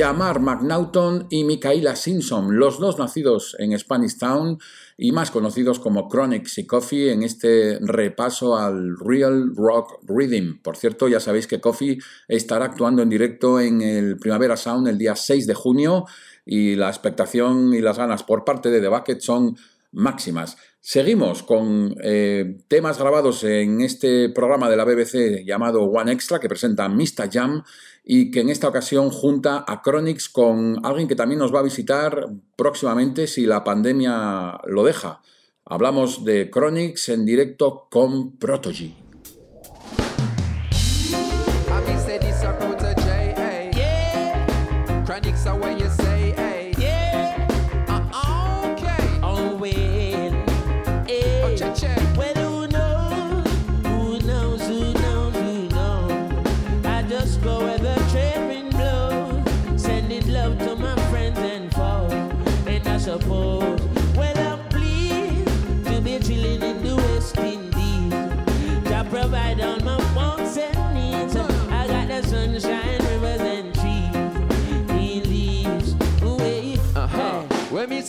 Jamar 0.00 0.40
McNaughton 0.40 1.26
y 1.28 1.44
Micaela 1.44 1.94
Simpson, 1.94 2.58
los 2.58 2.78
dos 2.78 2.98
nacidos 2.98 3.54
en 3.58 3.78
Spanish 3.78 4.16
Town 4.16 4.58
y 4.96 5.12
más 5.12 5.30
conocidos 5.30 5.78
como 5.78 6.08
Chronics 6.08 6.56
y 6.56 6.66
Coffee 6.66 7.12
en 7.12 7.22
este 7.22 7.78
repaso 7.82 8.56
al 8.56 8.96
Real 8.98 9.54
Rock 9.54 10.00
Rhythm. 10.08 10.62
Por 10.62 10.78
cierto, 10.78 11.06
ya 11.06 11.20
sabéis 11.20 11.46
que 11.46 11.60
Coffee 11.60 11.98
estará 12.28 12.64
actuando 12.64 13.02
en 13.02 13.10
directo 13.10 13.60
en 13.60 13.82
el 13.82 14.16
Primavera 14.16 14.56
Sound 14.56 14.88
el 14.88 14.96
día 14.96 15.14
6 15.14 15.46
de 15.46 15.52
junio 15.52 16.06
y 16.46 16.76
la 16.76 16.88
expectación 16.88 17.74
y 17.74 17.82
las 17.82 17.98
ganas 17.98 18.22
por 18.22 18.46
parte 18.46 18.70
de 18.70 18.80
The 18.80 18.88
Bucket 18.88 19.20
son 19.20 19.58
máximas. 19.92 20.56
Seguimos 20.80 21.42
con 21.42 21.94
eh, 22.02 22.58
temas 22.68 22.98
grabados 22.98 23.44
en 23.44 23.80
este 23.80 24.30
programa 24.30 24.70
de 24.70 24.76
la 24.76 24.84
BBC 24.84 25.44
llamado 25.44 25.82
One 25.82 26.12
Extra 26.12 26.40
que 26.40 26.48
presenta 26.48 26.88
Mr. 26.88 27.30
Jam 27.30 27.62
y 28.02 28.30
que 28.30 28.40
en 28.40 28.48
esta 28.48 28.68
ocasión 28.68 29.10
junta 29.10 29.64
a 29.66 29.82
Chronix 29.82 30.28
con 30.28 30.84
alguien 30.84 31.06
que 31.06 31.16
también 31.16 31.38
nos 31.38 31.54
va 31.54 31.60
a 31.60 31.64
visitar 31.64 32.28
próximamente 32.56 33.26
si 33.26 33.44
la 33.46 33.62
pandemia 33.62 34.58
lo 34.66 34.84
deja. 34.84 35.20
Hablamos 35.64 36.24
de 36.24 36.50
Chronix 36.50 37.08
en 37.10 37.26
directo 37.26 37.86
con 37.90 38.38
Protogy. 38.38 38.96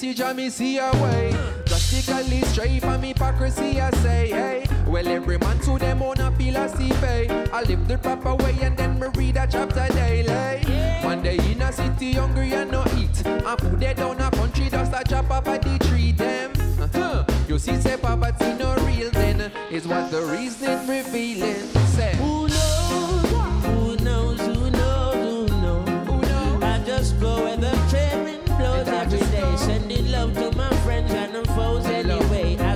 See 0.01 0.13
Jah, 0.15 0.33
me 0.33 0.49
see 0.49 0.79
a 0.79 0.89
way. 1.03 1.31
Drastically 1.65 2.41
straight 2.45 2.81
from 2.81 3.03
hypocrisy, 3.03 3.79
I 3.79 3.91
say, 4.01 4.29
hey. 4.29 4.65
Well, 4.87 5.07
every 5.07 5.37
man 5.37 5.59
to 5.59 5.77
them 5.77 6.01
own 6.01 6.19
a 6.19 6.31
philosophy. 6.31 7.29
I 7.29 7.61
live 7.61 7.87
the 7.87 7.99
proper 7.99 8.33
way 8.33 8.57
and 8.63 8.75
then 8.75 8.99
me 8.99 9.07
read 9.15 9.37
a 9.37 9.45
chapter 9.45 9.87
daily. 9.93 10.65
One 11.05 11.21
day 11.21 11.37
in 11.51 11.61
a 11.61 11.71
city, 11.71 12.13
hungry 12.13 12.51
and 12.53 12.71
no 12.71 12.83
eat. 12.97 13.25
And 13.27 13.59
food 13.61 13.79
they 13.79 13.93
down 13.93 14.19
a 14.19 14.31
country, 14.31 14.69
dust 14.69 14.91
a 14.91 15.03
chop 15.07 15.29
up 15.29 15.47
at 15.47 15.61
the 15.61 15.77
tree, 15.87 16.13
them. 16.13 16.51
Uh-huh. 16.81 17.23
You 17.47 17.59
see, 17.59 17.75
say 17.75 17.95
poverty 17.97 18.53
no 18.57 18.73
real 18.87 19.11
then, 19.11 19.51
is 19.69 19.87
what 19.87 20.09
the 20.09 20.23
reason 20.23 20.79
revealing. 20.87 21.67
Say, 21.93 22.13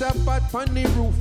rain 0.00 0.12
pits 0.12 0.20
a 0.20 0.24
pot 0.24 0.54
on 0.54 0.74
the 0.74 0.86
roof, 0.90 1.14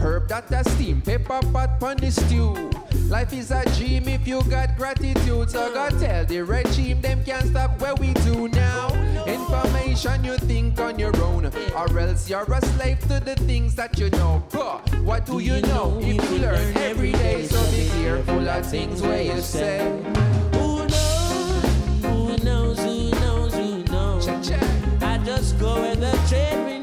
herb 0.00 0.28
that 0.28 0.50
a 0.50 0.68
steam, 0.70 1.00
pepper 1.00 1.40
pot 1.52 1.82
on 1.82 1.96
the 1.96 2.10
stew. 2.10 2.70
Life 3.08 3.32
is 3.32 3.50
a 3.50 3.64
dream 3.76 4.08
if 4.08 4.26
you 4.26 4.42
got 4.44 4.76
gratitude. 4.76 5.50
So 5.50 5.72
God 5.72 5.98
tell 5.98 6.24
the 6.24 6.42
regime 6.42 7.00
them 7.00 7.24
can't 7.24 7.46
stop 7.46 7.80
what 7.80 7.98
we 7.98 8.12
do 8.24 8.48
now. 8.48 8.88
Information 9.26 10.24
you 10.24 10.36
think 10.38 10.78
on 10.80 10.98
your 10.98 11.16
own, 11.22 11.46
or 11.46 11.98
else 11.98 12.28
you're 12.28 12.52
a 12.52 12.60
slave 12.66 13.00
to 13.08 13.20
the 13.20 13.34
things 13.46 13.74
that 13.76 13.98
you 13.98 14.10
know. 14.10 14.42
But 14.50 14.88
what 15.00 15.26
do 15.26 15.38
you 15.38 15.60
know 15.62 15.98
if 16.02 16.30
you 16.30 16.38
learn 16.38 16.76
every 16.78 17.12
day? 17.12 17.46
So 17.46 17.62
be 17.70 17.88
careful 18.02 18.48
of 18.48 18.66
things 18.66 19.00
where 19.02 19.22
you 19.22 19.40
say. 19.40 19.78
Who 20.52 20.86
knows? 20.86 21.64
Who 22.02 22.44
knows? 22.44 22.78
Who 22.78 23.10
knows? 23.10 23.54
Who 23.54 23.84
knows? 23.84 24.28
I 24.28 25.18
just 25.24 25.58
go 25.58 25.80
where 25.80 25.96
the 25.96 26.12
trade 26.28 26.77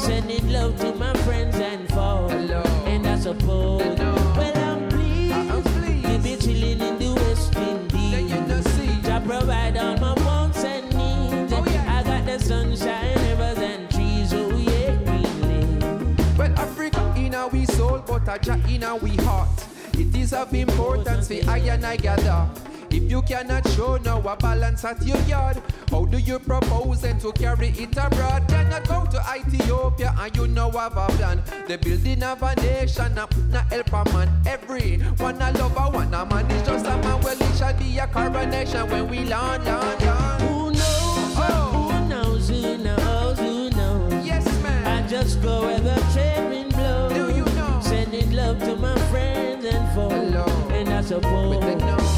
Sending 0.00 0.50
love 0.50 0.78
to 0.80 0.94
my 0.94 1.12
friends 1.24 1.56
and 1.56 1.86
foes. 1.90 2.32
Hello. 2.32 2.62
And 2.86 3.06
I 3.06 3.18
suppose. 3.18 3.82
Hello. 3.82 4.14
Well, 4.36 4.56
I'm 4.56 4.82
uh-uh, 4.84 4.90
pleased. 4.90 5.34
I'm 5.34 5.62
pleased. 5.62 6.06
To 6.06 6.18
be 6.18 6.36
chilling 6.36 6.80
in 6.80 6.98
the 6.98 7.12
West 7.14 7.54
Indies. 7.56 8.32
you 8.32 8.40
know 8.48 8.60
see. 8.62 9.10
I 9.10 9.20
provide 9.20 9.76
all 9.76 9.96
my 9.98 10.14
wants 10.24 10.64
and 10.64 10.86
needs. 10.96 11.52
Oh, 11.52 11.64
yeah. 11.66 11.98
I 11.98 12.02
got 12.02 12.24
the 12.24 12.38
sunshine, 12.38 13.14
rivers 13.28 13.58
and 13.58 13.90
trees. 13.90 14.32
Oh 14.32 14.56
yeah, 14.56 14.94
green. 15.04 16.16
Well, 16.38 16.58
Africa 16.58 17.12
in 17.16 17.34
our 17.34 17.48
we 17.48 17.66
soul, 17.66 18.02
but 18.06 18.26
a 18.26 18.38
Jah 18.38 18.58
in 18.68 18.82
our 18.84 18.96
we 18.98 19.16
heart. 19.16 19.66
It 19.92 20.16
is 20.16 20.32
of 20.32 20.52
importance 20.54 21.28
for 21.28 21.50
I 21.50 21.58
and 21.58 21.84
I 21.84 21.96
gather. 21.96 22.48
If 22.92 23.08
you 23.10 23.22
cannot 23.22 23.68
show 23.68 23.96
now 23.98 24.18
a 24.20 24.36
balance 24.36 24.84
at 24.84 25.00
your 25.06 25.20
yard, 25.22 25.62
how 25.90 26.04
do 26.06 26.18
you 26.18 26.38
propose 26.40 27.00
then 27.02 27.18
to 27.20 27.32
carry 27.32 27.68
it 27.68 27.96
abroad? 27.96 28.48
Cannot 28.48 28.88
go 28.88 29.06
to 29.06 29.22
Ethiopia 29.36 30.14
and 30.18 30.36
you 30.36 30.48
know 30.48 30.70
have 30.72 30.96
a 30.96 31.06
plan. 31.16 31.42
The 31.68 31.78
building 31.78 32.22
of 32.24 32.42
a 32.42 32.54
nation, 32.56 33.14
not, 33.14 33.36
not 33.48 33.66
help 33.66 33.92
a 33.92 34.04
man. 34.12 34.28
Every 34.44 34.98
one 35.18 35.40
a 35.40 35.52
lover, 35.52 35.96
one 35.96 36.12
a 36.12 36.26
man 36.26 36.50
is 36.50 36.66
just 36.66 36.84
a 36.86 36.96
man. 36.98 37.20
Well, 37.22 37.40
it 37.40 37.56
shall 37.56 37.74
be 37.78 37.98
a 37.98 38.06
coronation 38.08 38.90
when 38.90 39.08
we 39.08 39.24
land, 39.24 39.64
land, 39.64 40.02
land. 40.02 40.42
Who 40.42 40.70
knows? 40.72 41.34
Oh. 41.36 41.90
Who 41.92 42.08
knows? 42.08 42.48
Who 42.48 42.78
knows? 42.78 43.38
Who 43.38 43.70
knows? 43.70 44.26
Yes, 44.26 44.44
man. 44.62 45.04
I 45.04 45.06
just 45.06 45.40
go 45.40 45.62
where 45.62 45.78
the 45.78 45.94
trade 46.12 46.48
wind 46.48 46.72
blows. 46.74 47.12
Do 47.12 47.36
you 47.36 47.44
know? 47.54 47.80
Sending 47.82 48.32
love 48.32 48.58
to 48.60 48.74
my 48.74 48.98
friends 49.10 49.64
and 49.64 49.94
foes. 49.94 50.12
Hello. 50.12 50.46
And 50.70 50.88
I 50.88 51.02
suppose. 51.02 52.09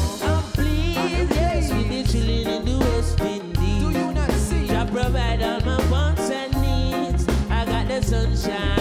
In 2.47 2.65
the 2.65 2.77
West 2.77 3.17
Do 3.17 3.25
Indies. 3.25 3.95
you 3.95 4.13
not 4.13 4.31
see? 4.31 4.69
I 4.75 4.85
provide 4.85 5.41
all 5.41 5.59
my 5.61 5.89
wants 5.89 6.29
and 6.29 6.53
needs. 6.61 7.27
I 7.49 7.65
got 7.65 7.87
the 7.87 8.01
sunshine, 8.01 8.79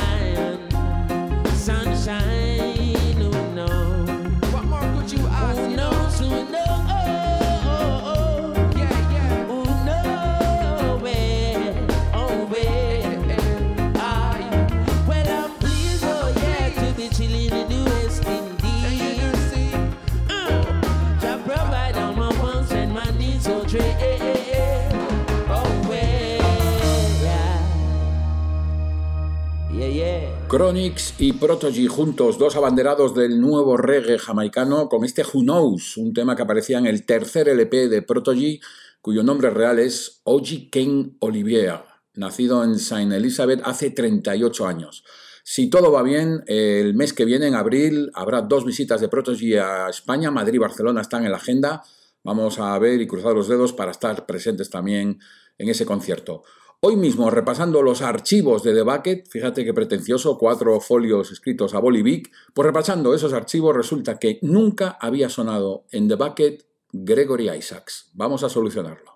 Chronix 30.53 31.15
y 31.19 31.33
Protogy 31.33 31.87
juntos, 31.87 32.37
dos 32.37 32.57
abanderados 32.57 33.15
del 33.15 33.41
nuevo 33.41 33.79
reggae 33.79 34.19
jamaicano, 34.19 34.87
con 34.91 35.03
este 35.03 35.23
Who 35.23 35.41
Knows, 35.41 35.97
un 35.97 36.13
tema 36.13 36.37
que 36.37 36.43
aparecía 36.43 36.77
en 36.77 36.85
el 36.85 37.07
tercer 37.07 37.49
LP 37.49 37.89
de 37.89 38.03
Protogy, 38.03 38.61
cuyo 39.01 39.23
nombre 39.23 39.49
real 39.49 39.79
es 39.79 40.21
Oji 40.25 40.69
Ken 40.69 41.17
Olivier, 41.21 41.79
nacido 42.13 42.63
en 42.65 42.79
Saint 42.79 43.11
Elizabeth 43.15 43.63
hace 43.65 43.93
38 43.93 44.67
años. 44.67 45.05
Si 45.43 45.71
todo 45.71 45.91
va 45.91 46.03
bien, 46.03 46.45
el 46.47 46.93
mes 46.93 47.15
que 47.15 47.25
viene, 47.25 47.47
en 47.47 47.55
abril, 47.55 48.11
habrá 48.13 48.43
dos 48.43 48.67
visitas 48.67 49.01
de 49.01 49.09
Protogy 49.09 49.55
a 49.57 49.89
España, 49.89 50.31
Madrid 50.31 50.57
y 50.57 50.59
Barcelona 50.59 51.01
están 51.01 51.25
en 51.25 51.31
la 51.31 51.39
agenda. 51.39 51.83
Vamos 52.25 52.59
a 52.59 52.79
ver 52.79 53.01
y 53.01 53.07
cruzar 53.07 53.33
los 53.33 53.49
dedos 53.49 53.73
para 53.73 53.91
estar 53.91 54.27
presentes 54.27 54.69
también 54.69 55.19
en 55.57 55.69
ese 55.71 55.87
concierto. 55.87 56.43
Hoy 56.85 56.97
mismo, 56.97 57.31
repasando 57.31 57.81
los 57.81 58.03
archivos 58.03 58.65
de 58.65 58.75
The 58.75 58.83
Bucket, 58.83 59.29
fíjate 59.29 59.65
qué 59.65 59.73
pretencioso, 59.73 60.37
cuatro 60.37 60.81
folios 60.81 61.31
escritos 61.31 61.75
a 61.75 61.79
Bolivic, 61.79 62.33
pues 62.53 62.67
repasando 62.67 63.15
esos 63.15 63.33
archivos 63.33 63.77
resulta 63.77 64.19
que 64.19 64.41
nunca 64.43 64.99
había 65.01 65.29
sonado 65.29 65.85
en 65.93 66.09
The 66.09 66.17
Bucket 66.17 66.65
Gregory 66.91 67.51
Isaacs. 67.51 68.11
Vamos 68.15 68.43
a 68.43 68.49
solucionarlo. 68.49 69.12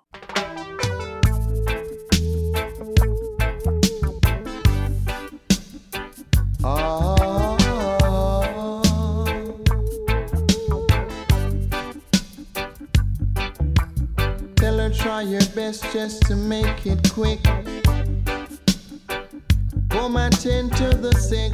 Your 15.40 15.55
best 15.55 15.85
just 15.92 16.22
to 16.22 16.35
make 16.35 16.87
it 16.87 17.12
quick. 17.12 17.42
Come 19.90 20.16
and 20.16 20.33
tend 20.40 20.75
to 20.77 20.88
the 20.96 21.12
sick. 21.12 21.53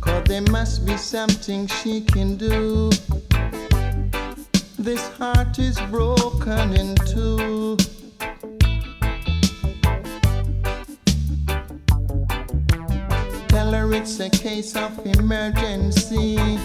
Cause 0.00 0.24
there 0.24 0.46
must 0.50 0.86
be 0.86 0.96
something 0.96 1.66
she 1.66 2.00
can 2.00 2.36
do. 2.36 2.90
This 4.78 5.08
heart 5.18 5.58
is 5.58 5.78
broken 5.90 6.72
in 6.72 6.94
two. 7.12 7.76
Tell 13.48 13.72
her 13.72 13.92
it's 13.92 14.20
a 14.20 14.30
case 14.30 14.74
of 14.74 15.04
emergency. 15.04 16.58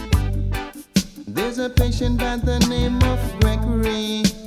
There's 1.42 1.58
a 1.58 1.72
patient 1.72 2.20
by 2.20 2.38
the 2.38 2.60
name 2.70 3.02
of 3.02 3.40
Gregory. 3.40 4.41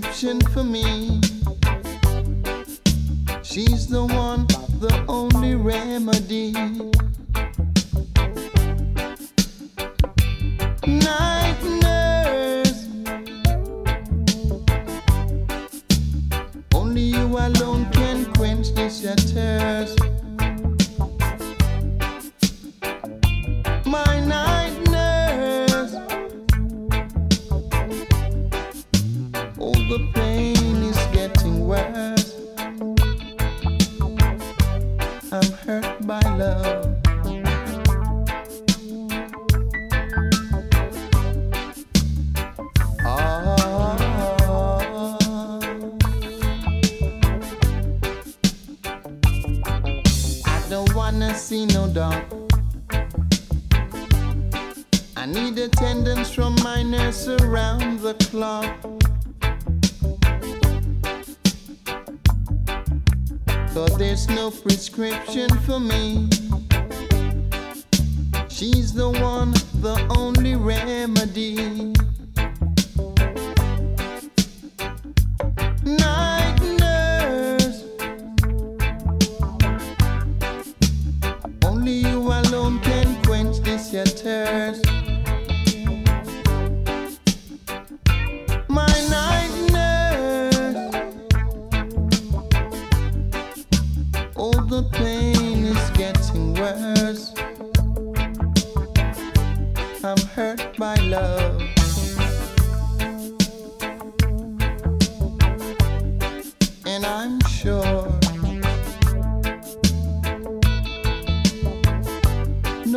Prescription 0.00 0.40
for 0.52 0.64
me. 0.64 1.20
She's 3.42 3.86
the 3.88 4.06
one, 4.06 4.46
the 4.80 5.04
only 5.06 5.54
remedy. 5.54 6.54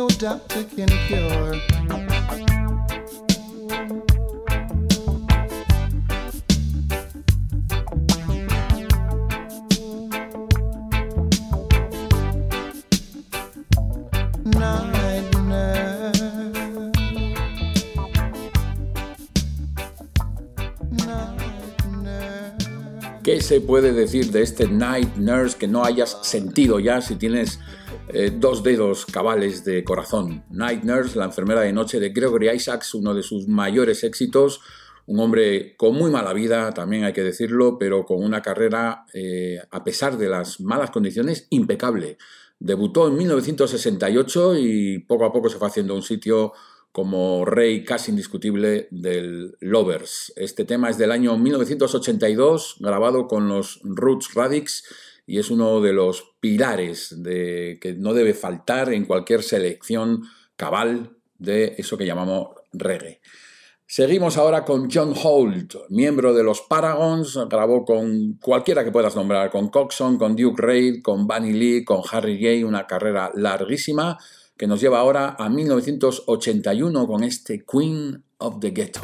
Doctor 0.08 0.64
can. 0.76 0.86
¿Qué 23.26 23.40
se 23.40 23.60
puede 23.60 23.92
decir 23.92 24.30
de 24.30 24.42
este 24.42 24.68
Night 24.68 25.16
Nurse 25.16 25.58
que 25.58 25.66
no 25.66 25.84
hayas 25.84 26.16
sentido 26.22 26.78
ya 26.78 27.00
si 27.00 27.16
tienes 27.16 27.58
eh, 28.08 28.32
dos 28.34 28.62
dedos 28.62 29.06
cabales 29.06 29.64
de 29.64 29.84
corazón? 29.84 30.44
Night 30.50 30.82
Nurse, 30.84 31.18
la 31.18 31.24
enfermera 31.24 31.60
de 31.60 31.72
noche 31.72 32.00
de 32.00 32.10
Gregory 32.10 32.50
Isaacs, 32.50 32.94
uno 32.94 33.14
de 33.14 33.22
sus 33.22 33.48
mayores 33.48 34.04
éxitos, 34.04 34.60
un 35.06 35.20
hombre 35.20 35.76
con 35.76 35.94
muy 35.94 36.10
mala 36.10 36.32
vida, 36.32 36.72
también 36.72 37.04
hay 37.04 37.12
que 37.12 37.22
decirlo, 37.22 37.78
pero 37.78 38.04
con 38.04 38.22
una 38.22 38.42
carrera, 38.42 39.06
eh, 39.14 39.58
a 39.70 39.84
pesar 39.84 40.18
de 40.18 40.28
las 40.28 40.60
malas 40.60 40.90
condiciones, 40.90 41.46
impecable. 41.50 42.18
Debutó 42.58 43.08
en 43.08 43.16
1968 43.16 44.56
y 44.58 44.98
poco 45.00 45.24
a 45.24 45.32
poco 45.32 45.48
se 45.48 45.58
fue 45.58 45.68
haciendo 45.68 45.94
un 45.94 46.02
sitio 46.02 46.52
como 46.90 47.44
rey 47.44 47.84
casi 47.84 48.10
indiscutible 48.10 48.88
del 48.90 49.56
Lovers. 49.60 50.32
Este 50.34 50.64
tema 50.64 50.88
es 50.88 50.96
del 50.96 51.12
año 51.12 51.36
1982, 51.36 52.76
grabado 52.80 53.28
con 53.28 53.48
los 53.48 53.80
Roots 53.84 54.32
Radix 54.32 54.84
y 55.26 55.38
es 55.38 55.50
uno 55.50 55.80
de 55.80 55.92
los 55.92 56.36
pilares 56.40 57.22
de, 57.22 57.78
que 57.80 57.94
no 57.94 58.14
debe 58.14 58.32
faltar 58.32 58.92
en 58.92 59.04
cualquier 59.04 59.42
selección 59.42 60.22
cabal 60.56 61.16
de 61.38 61.74
eso 61.78 61.98
que 61.98 62.06
llamamos 62.06 62.50
reggae. 62.72 63.20
Seguimos 63.88 64.36
ahora 64.36 64.64
con 64.64 64.88
John 64.90 65.14
Holt, 65.20 65.74
miembro 65.90 66.34
de 66.34 66.42
los 66.42 66.60
Paragons, 66.62 67.38
grabó 67.48 67.84
con 67.84 68.34
cualquiera 68.40 68.84
que 68.84 68.90
puedas 68.90 69.14
nombrar, 69.14 69.50
con 69.50 69.68
Coxon, 69.68 70.18
con 70.18 70.34
Duke 70.34 70.60
Reid, 70.60 71.02
con 71.02 71.26
Bunny 71.26 71.52
Lee, 71.52 71.84
con 71.84 72.02
Harry 72.10 72.36
Gay, 72.36 72.64
una 72.64 72.86
carrera 72.86 73.30
larguísima 73.34 74.18
que 74.56 74.66
nos 74.66 74.80
lleva 74.80 74.98
ahora 74.98 75.36
a 75.38 75.48
1981 75.48 77.06
con 77.06 77.22
este 77.22 77.64
Queen 77.64 78.24
of 78.38 78.58
the 78.60 78.70
Ghetto. 78.70 79.00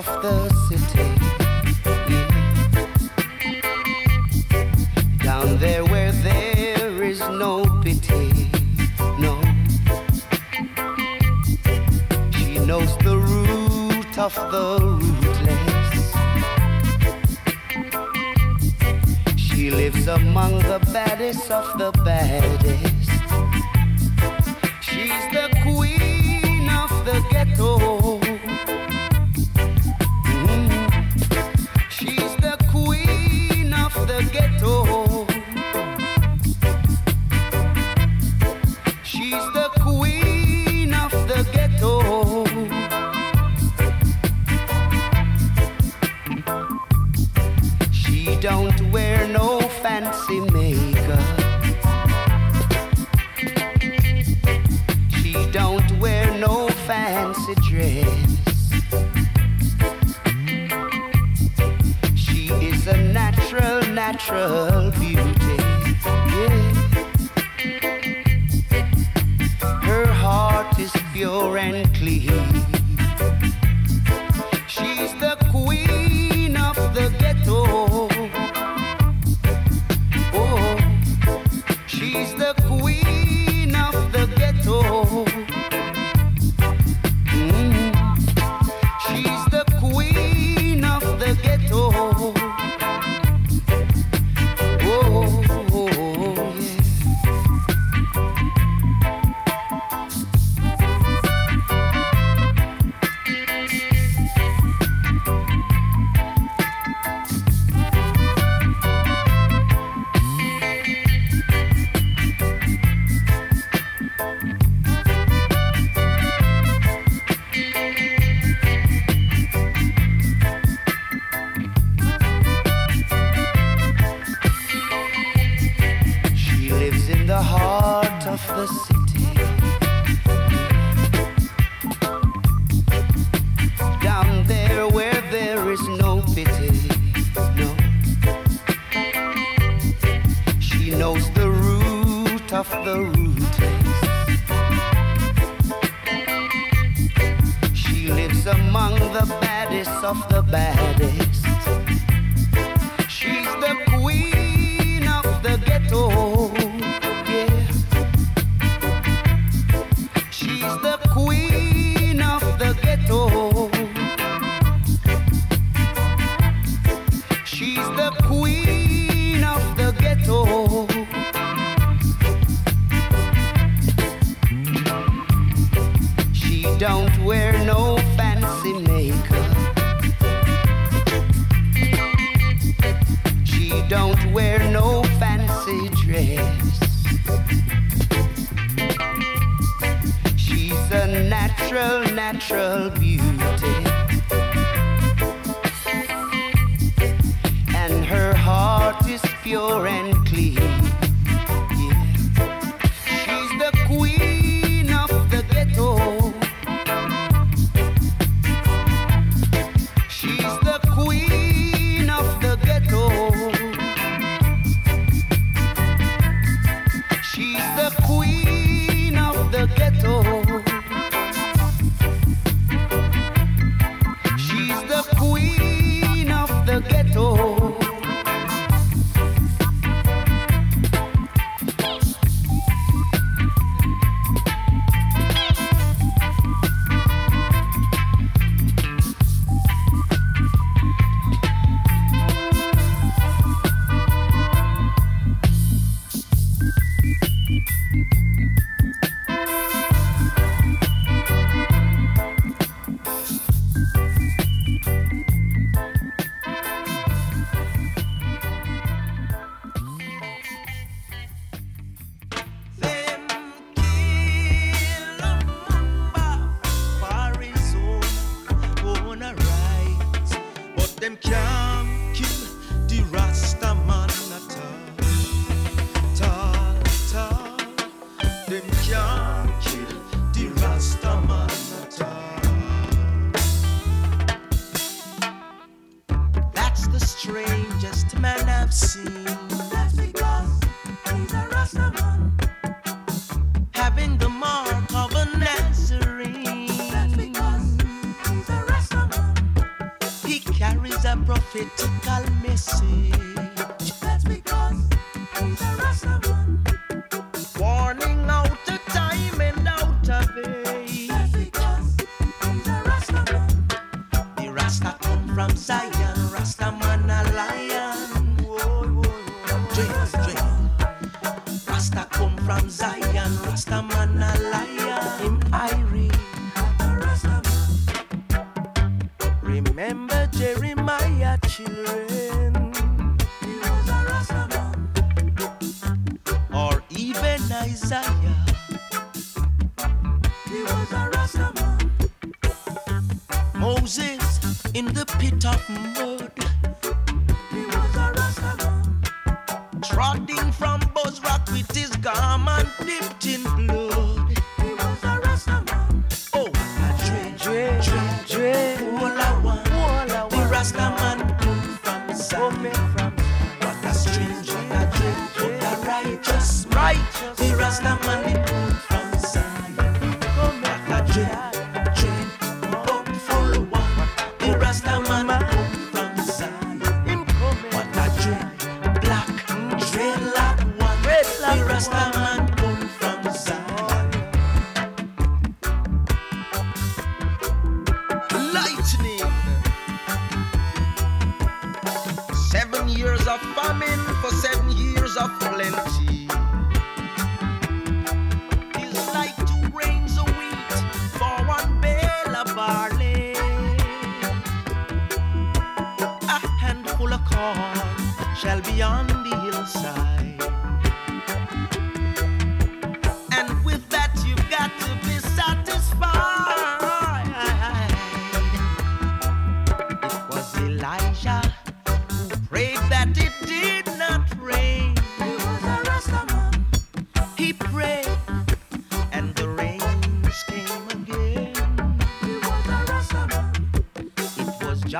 Of 0.00 0.22
the 0.22 0.48
city. 0.68 1.08
Down 5.22 5.58
there 5.58 5.84
where 5.84 6.12
there 6.12 7.02
is 7.02 7.20
no 7.20 7.66
pity, 7.82 8.50
no. 9.18 9.34
She 12.32 12.58
knows 12.60 12.96
the 12.98 13.18
root 13.28 14.18
of 14.18 14.34
the 14.54 14.66
rootless. 15.02 16.02
She 19.36 19.70
lives 19.70 20.06
among 20.08 20.60
the 20.60 20.80
baddest 20.94 21.50
of 21.50 21.66
the 21.76 21.92
baddest. 22.04 23.10
She's 24.80 25.24
the 25.34 25.49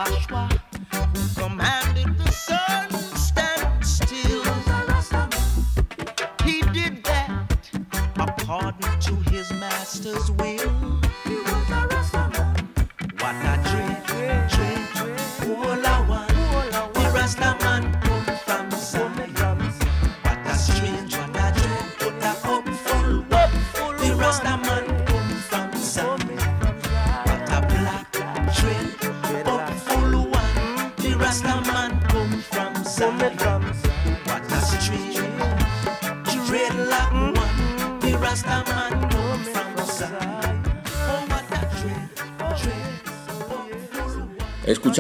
Joshua. 0.07 0.70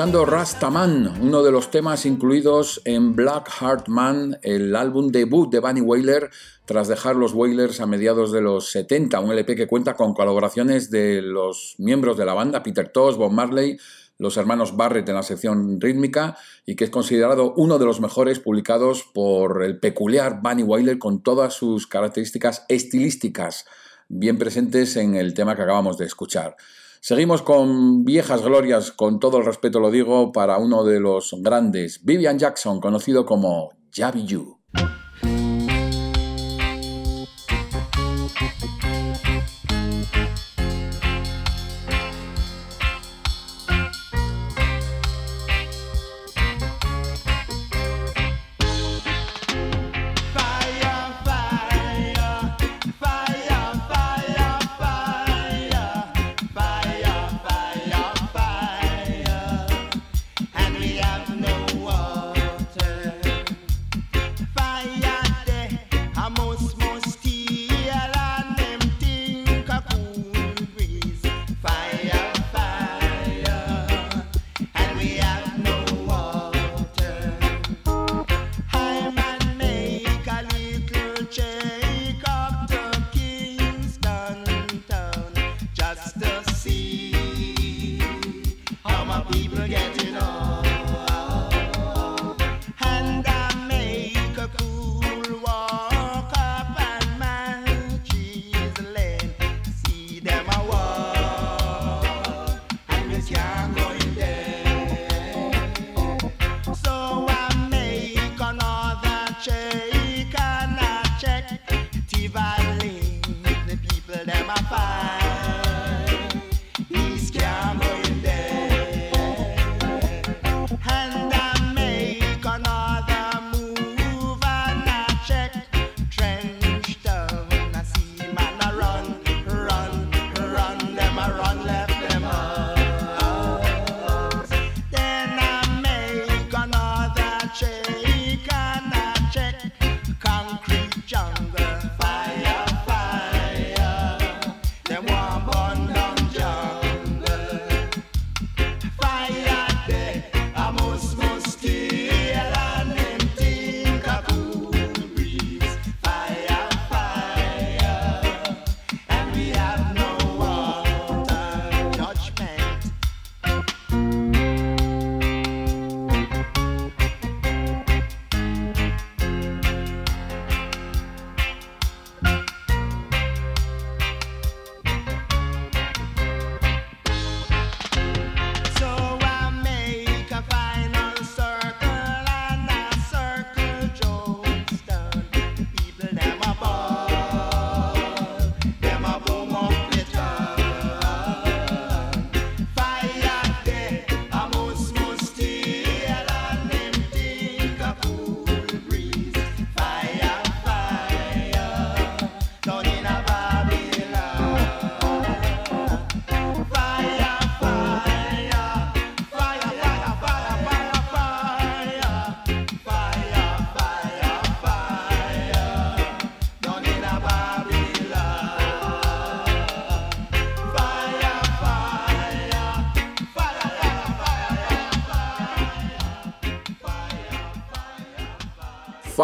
escuchando 0.00 0.24
Rastaman, 0.24 1.20
uno 1.20 1.42
de 1.42 1.52
los 1.52 1.70
temas 1.70 2.06
incluidos 2.06 2.80
en 2.86 3.14
Black 3.14 3.50
Heart 3.50 3.88
Man, 3.88 4.38
el 4.42 4.74
álbum 4.74 5.08
debut 5.08 5.52
de 5.52 5.58
Bunny 5.58 5.82
Wailer, 5.82 6.30
tras 6.64 6.88
dejar 6.88 7.16
los 7.16 7.34
Wailers 7.34 7.82
a 7.82 7.86
mediados 7.86 8.32
de 8.32 8.40
los 8.40 8.70
70, 8.70 9.20
un 9.20 9.30
LP 9.30 9.54
que 9.56 9.66
cuenta 9.66 9.96
con 9.96 10.14
colaboraciones 10.14 10.90
de 10.90 11.20
los 11.20 11.74
miembros 11.76 12.16
de 12.16 12.24
la 12.24 12.32
banda, 12.32 12.62
Peter 12.62 12.88
Tosh, 12.88 13.16
Bob 13.16 13.30
Marley, 13.30 13.76
los 14.16 14.38
hermanos 14.38 14.74
Barrett 14.74 15.06
en 15.06 15.16
la 15.16 15.22
sección 15.22 15.78
rítmica 15.78 16.38
y 16.64 16.76
que 16.76 16.84
es 16.84 16.90
considerado 16.90 17.52
uno 17.58 17.78
de 17.78 17.84
los 17.84 18.00
mejores 18.00 18.40
publicados 18.40 19.02
por 19.02 19.62
el 19.62 19.80
peculiar 19.80 20.40
Bunny 20.40 20.62
Wailer 20.62 20.98
con 20.98 21.22
todas 21.22 21.52
sus 21.52 21.86
características 21.86 22.64
estilísticas 22.70 23.66
bien 24.08 24.38
presentes 24.38 24.96
en 24.96 25.14
el 25.14 25.34
tema 25.34 25.56
que 25.56 25.62
acabamos 25.62 25.98
de 25.98 26.06
escuchar. 26.06 26.56
Seguimos 27.02 27.40
con 27.40 28.04
viejas 28.04 28.42
glorias, 28.42 28.92
con 28.92 29.20
todo 29.20 29.38
el 29.38 29.46
respeto 29.46 29.80
lo 29.80 29.90
digo, 29.90 30.32
para 30.32 30.58
uno 30.58 30.84
de 30.84 31.00
los 31.00 31.34
grandes, 31.38 32.04
Vivian 32.04 32.38
Jackson, 32.38 32.78
conocido 32.78 33.24
como 33.24 33.70
Javi 33.90 34.26
You. 34.26 34.60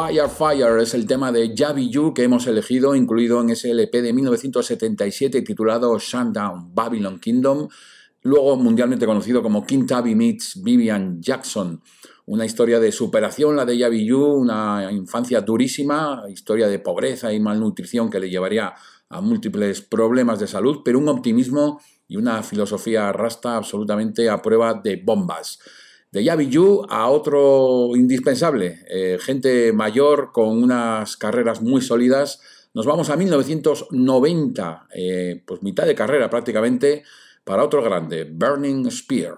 Fire 0.07 0.29
Fire 0.29 0.79
es 0.81 0.95
el 0.95 1.05
tema 1.05 1.33
de 1.33 1.53
Javi 1.57 1.91
Yu 1.91 2.15
que 2.15 2.23
hemos 2.23 2.47
elegido, 2.47 2.95
incluido 2.95 3.41
en 3.41 3.51
ese 3.51 3.73
LP 3.73 4.03
de 4.03 4.13
1977 4.13 5.43
titulado 5.43 5.99
Shutdown 5.99 6.73
Babylon 6.73 7.19
Kingdom, 7.19 7.67
luego 8.23 8.57
mundialmente 8.57 9.05
conocido 9.05 9.43
como 9.43 9.67
King 9.67 9.85
Tabby 9.85 10.15
meets 10.15 10.63
Vivian 10.63 11.21
Jackson. 11.21 11.83
Una 12.27 12.47
historia 12.47 12.79
de 12.79 12.93
superación, 12.93 13.57
la 13.57 13.65
de 13.65 13.81
Javi 13.81 14.07
Yu, 14.07 14.25
una 14.25 14.93
infancia 14.93 15.41
durísima, 15.41 16.23
historia 16.29 16.69
de 16.69 16.79
pobreza 16.79 17.33
y 17.33 17.41
malnutrición 17.41 18.09
que 18.09 18.21
le 18.21 18.31
llevaría 18.31 18.75
a 19.09 19.21
múltiples 19.21 19.81
problemas 19.81 20.39
de 20.39 20.47
salud, 20.47 20.83
pero 20.85 21.01
un 21.01 21.09
optimismo 21.09 21.81
y 22.07 22.17
una 22.17 22.45
filosofía 22.45 23.11
rasta 23.11 23.57
absolutamente 23.57 24.31
a 24.31 24.41
prueba 24.41 24.75
de 24.75 25.03
bombas 25.05 25.59
de 26.13 26.25
Yavi 26.25 26.49
Yu 26.49 26.87
a 26.89 27.09
otro 27.09 27.91
indispensable, 27.95 28.81
eh, 28.89 29.19
gente 29.21 29.73
mayor 29.73 30.31
con 30.33 30.63
unas 30.63 31.17
carreras 31.17 31.61
muy 31.63 31.83
sólidas. 31.83 32.41
Nos 32.75 32.87
vamos 32.87 33.11
a 33.11 33.17
1990, 33.17 34.87
eh, 34.95 35.43
pues 35.47 35.63
mitad 35.63 35.87
de 35.87 35.95
carrera 35.95 36.31
prácticamente, 36.31 37.03
para 37.45 37.65
otro 37.65 37.83
grande, 37.83 38.25
Burning 38.25 38.91
Spear. 38.91 39.37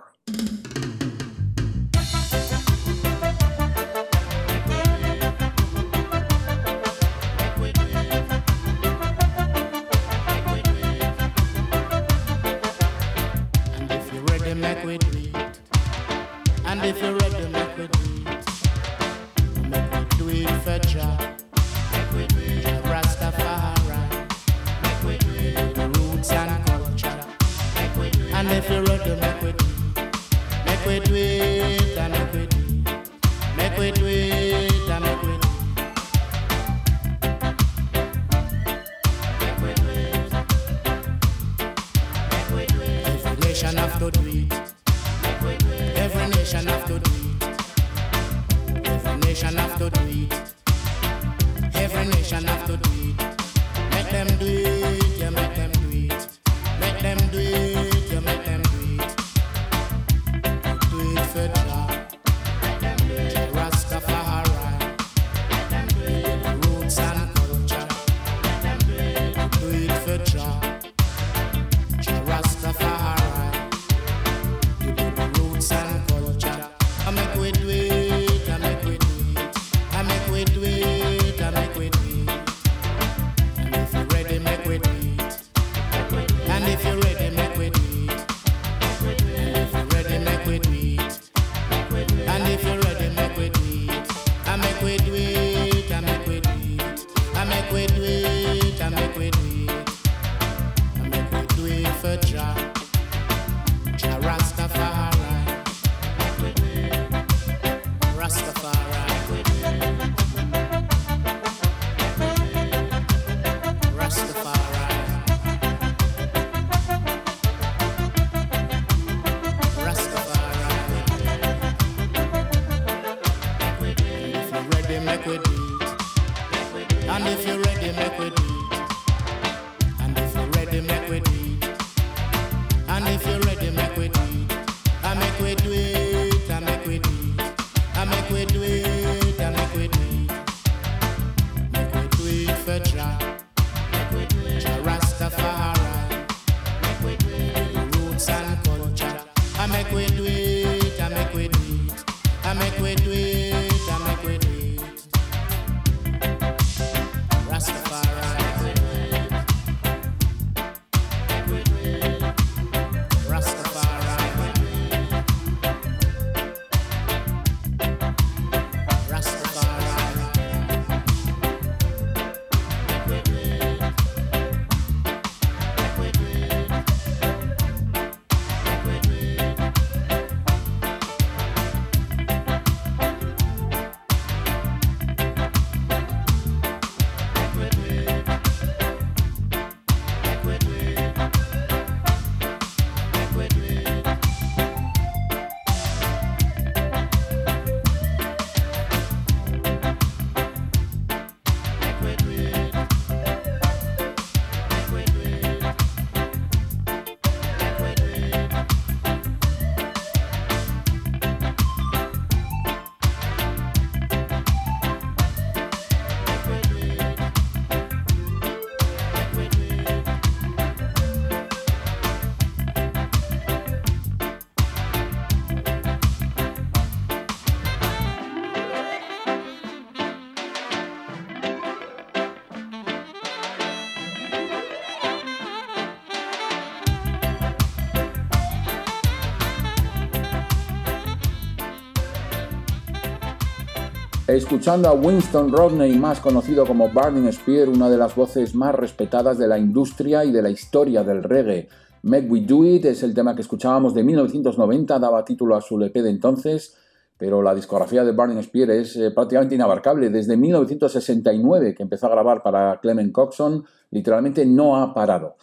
Escuchando 244.29 244.91
a 244.91 244.93
Winston 244.93 245.51
Rodney, 245.51 245.97
más 245.97 246.21
conocido 246.21 246.67
como 246.67 246.91
Burning 246.91 247.33
Spear, 247.33 247.71
una 247.71 247.89
de 247.89 247.97
las 247.97 248.15
voces 248.15 248.55
más 248.55 248.75
respetadas 248.75 249.39
de 249.39 249.49
la 249.49 249.57
industria 249.57 250.23
y 250.23 250.31
de 250.31 250.43
la 250.43 250.51
historia 250.51 251.03
del 251.03 251.23
reggae. 251.23 251.67
Make 252.03 252.27
We 252.29 252.43
Do 252.43 252.63
It 252.63 252.85
es 252.85 253.03
el 253.03 253.15
tema 253.15 253.35
que 253.35 253.41
escuchábamos 253.41 253.95
de 253.95 254.05
1990, 254.05 254.99
daba 254.99 255.25
título 255.25 255.57
a 255.57 255.63
su 255.63 255.77
LP 255.77 256.03
de 256.03 256.11
entonces. 256.11 256.77
pero 257.17 257.41
la 257.41 257.55
discografía 257.55 258.05
de 258.05 258.13
Barney 258.13 258.43
Spear 258.43 258.71
es 258.71 258.97
eh, 258.97 259.11
prácticamente 259.13 259.55
inabarcable. 259.55 260.11
Desde 260.11 260.37
1969, 260.37 261.75
que 261.75 261.83
empezó 261.83 262.07
a 262.07 262.11
grabar 262.11 262.43
para 262.43 262.79
Clement 262.83 263.11
Coxon, 263.11 263.65
literalmente 263.91 264.45
no 264.45 264.77
ha 264.77 264.93
parado. 264.93 265.37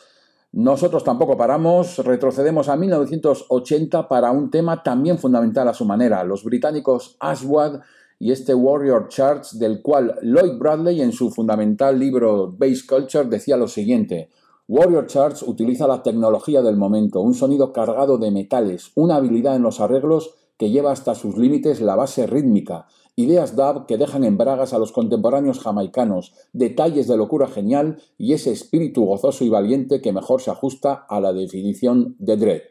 Nosotros 0.51 1.03
tampoco 1.03 1.35
paramos, 1.35 1.97
retrocedemos 1.97 2.69
a 2.69 2.75
1980 2.75 4.07
para 4.07 4.29
un 4.29 4.51
tema 4.51 4.83
también 4.83 5.17
fundamental 5.17 5.67
a 5.67 5.73
su 5.73 5.85
manera, 5.85 6.23
los 6.23 6.43
británicos 6.43 7.17
Ashwad 7.19 7.81
y 8.25 8.31
este 8.31 8.55
Warrior 8.55 9.07
Charts, 9.09 9.59
del 9.59 9.83
cual 9.83 10.15
Lloyd 10.23 10.57
Bradley 10.57 10.99
en 10.99 11.11
su 11.11 11.29
fundamental 11.29 11.99
libro 11.99 12.55
Bass 12.57 12.81
Culture 12.81 13.25
decía 13.25 13.55
lo 13.55 13.67
siguiente. 13.67 14.31
Warrior 14.67 15.05
Charts 15.05 15.43
utiliza 15.43 15.85
la 15.85 16.01
tecnología 16.01 16.63
del 16.63 16.75
momento, 16.75 17.21
un 17.21 17.35
sonido 17.35 17.71
cargado 17.71 18.17
de 18.17 18.31
metales, 18.31 18.91
una 18.95 19.17
habilidad 19.17 19.55
en 19.55 19.61
los 19.61 19.79
arreglos 19.79 20.33
que 20.57 20.71
lleva 20.71 20.91
hasta 20.91 21.13
sus 21.13 21.37
límites 21.37 21.81
la 21.81 21.95
base 21.95 22.25
rítmica, 22.25 22.87
ideas 23.15 23.55
dub 23.55 23.85
que 23.85 23.99
dejan 23.99 24.23
en 24.23 24.39
bragas 24.39 24.73
a 24.73 24.79
los 24.79 24.91
contemporáneos 24.91 25.59
jamaicanos, 25.59 26.33
detalles 26.51 27.07
de 27.07 27.17
locura 27.17 27.45
genial 27.45 28.01
y 28.17 28.33
ese 28.33 28.51
espíritu 28.51 29.05
gozoso 29.05 29.45
y 29.45 29.49
valiente 29.49 30.01
que 30.01 30.13
mejor 30.13 30.41
se 30.41 30.49
ajusta 30.49 31.05
a 31.07 31.19
la 31.19 31.31
definición 31.31 32.15
de 32.17 32.37
Dread. 32.37 32.61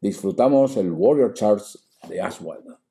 Disfrutamos 0.00 0.78
el 0.78 0.90
Warrior 0.90 1.34
Charts 1.34 1.86
de 2.08 2.22
Aswad. 2.22 2.81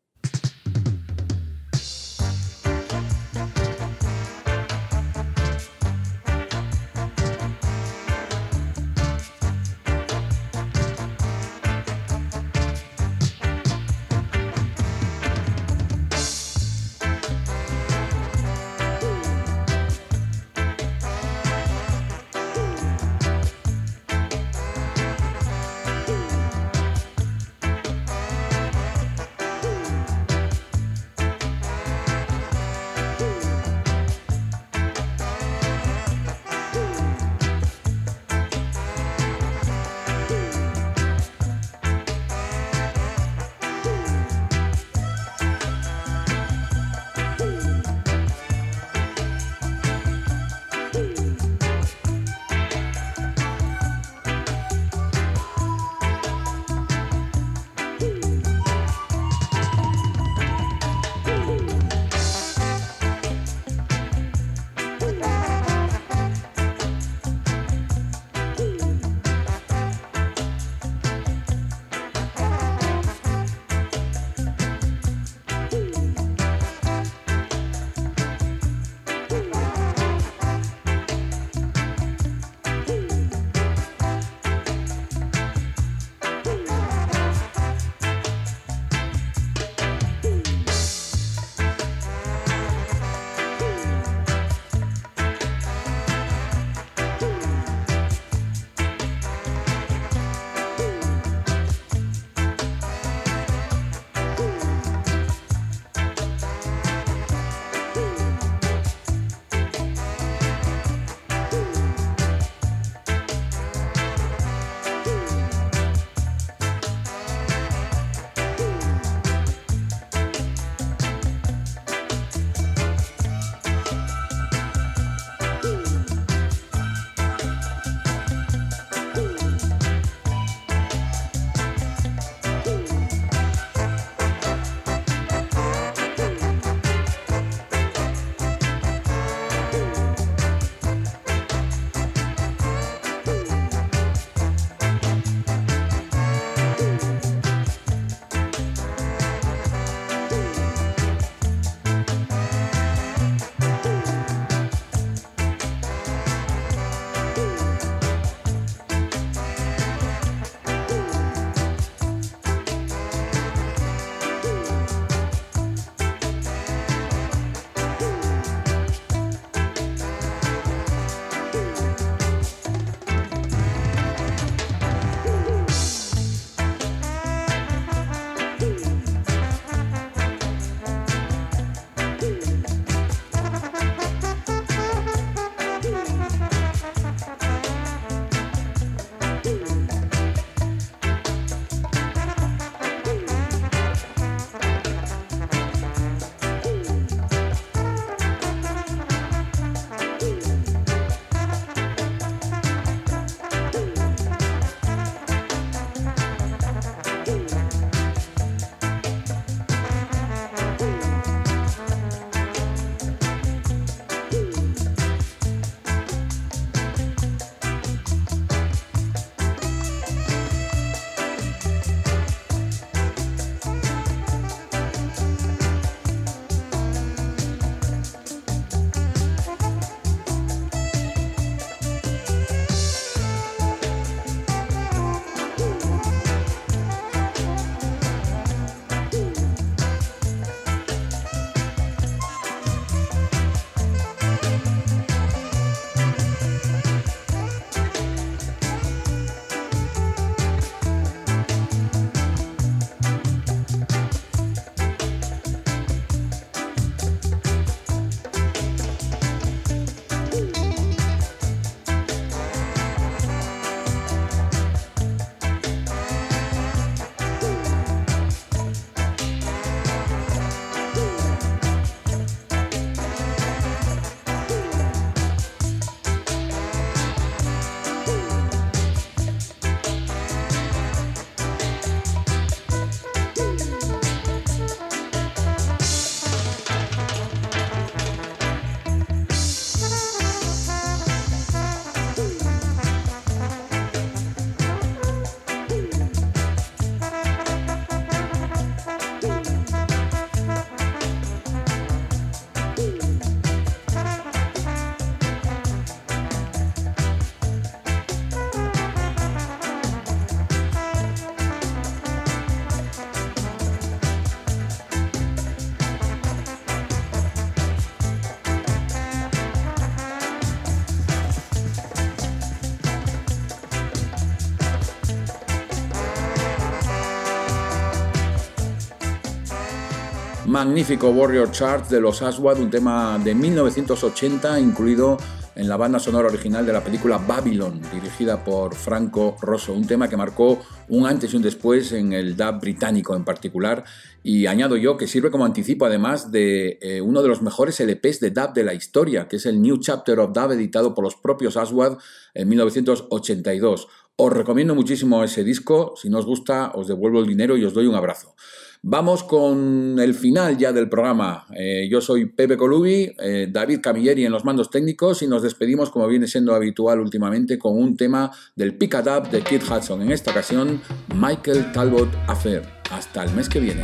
Magnífico 330.65 331.09
Warrior 331.09 331.49
Chart 331.49 331.89
de 331.89 331.99
los 331.99 332.21
Aswad, 332.21 332.59
un 332.59 332.69
tema 332.69 333.17
de 333.17 333.33
1980 333.33 334.59
incluido 334.59 335.17
en 335.55 335.67
la 335.67 335.75
banda 335.75 335.97
sonora 335.97 336.27
original 336.27 336.63
de 336.63 336.71
la 336.71 336.83
película 336.83 337.17
Babylon, 337.17 337.81
dirigida 337.91 338.43
por 338.43 338.75
Franco 338.75 339.35
Rosso, 339.41 339.73
un 339.73 339.87
tema 339.87 340.07
que 340.07 340.17
marcó 340.17 340.59
un 340.89 341.07
antes 341.07 341.33
y 341.33 341.37
un 341.37 341.41
después 341.41 341.93
en 341.93 342.13
el 342.13 342.37
dub 342.37 342.59
británico 342.61 343.15
en 343.15 343.25
particular, 343.25 343.83
y 344.21 344.45
añado 344.45 344.77
yo 344.77 344.97
que 344.97 345.07
sirve 345.07 345.31
como 345.31 345.45
anticipo 345.45 345.87
además 345.87 346.31
de 346.31 346.77
eh, 346.79 347.01
uno 347.01 347.23
de 347.23 347.29
los 347.29 347.41
mejores 347.41 347.79
LPs 347.79 348.19
de 348.19 348.29
dub 348.29 348.53
de 348.53 348.63
la 348.63 348.75
historia, 348.75 349.27
que 349.27 349.37
es 349.37 349.47
el 349.47 349.63
New 349.63 349.77
Chapter 349.77 350.19
of 350.19 350.31
Dub 350.31 350.51
editado 350.51 350.93
por 350.93 351.03
los 351.03 351.15
propios 351.15 351.57
Aswad 351.57 351.97
en 352.35 352.47
1982. 352.47 353.87
Os 354.15 354.31
recomiendo 354.31 354.75
muchísimo 354.75 355.23
ese 355.23 355.43
disco, 355.43 355.95
si 355.99 356.07
no 356.07 356.19
os 356.19 356.27
gusta 356.27 356.71
os 356.75 356.87
devuelvo 356.87 357.19
el 357.19 357.25
dinero 357.25 357.57
y 357.57 357.65
os 357.65 357.73
doy 357.73 357.87
un 357.87 357.95
abrazo. 357.95 358.35
Vamos 358.83 359.23
con 359.23 359.99
el 359.99 360.15
final 360.15 360.57
ya 360.57 360.73
del 360.73 360.89
programa. 360.89 361.45
Eh, 361.55 361.87
yo 361.87 362.01
soy 362.01 362.25
Pepe 362.25 362.57
Colubi, 362.57 363.13
eh, 363.19 363.47
David 363.51 363.79
Camilleri 363.79 364.25
en 364.25 364.31
los 364.31 364.43
mandos 364.43 364.71
técnicos 364.71 365.21
y 365.21 365.27
nos 365.27 365.43
despedimos 365.43 365.91
como 365.91 366.07
viene 366.07 366.25
siendo 366.25 366.55
habitual 366.55 366.99
últimamente 366.99 367.59
con 367.59 367.77
un 367.77 367.95
tema 367.95 368.31
del 368.55 368.75
Pick 368.75 368.95
Up 368.95 369.29
de 369.29 369.41
Kid 369.43 369.61
Hudson. 369.61 370.01
En 370.01 370.11
esta 370.11 370.31
ocasión, 370.31 370.81
Michael 371.13 371.71
Talbot 371.73 372.09
Affair. 372.27 372.63
Hasta 372.89 373.23
el 373.23 373.31
mes 373.35 373.47
que 373.47 373.59
viene. 373.59 373.83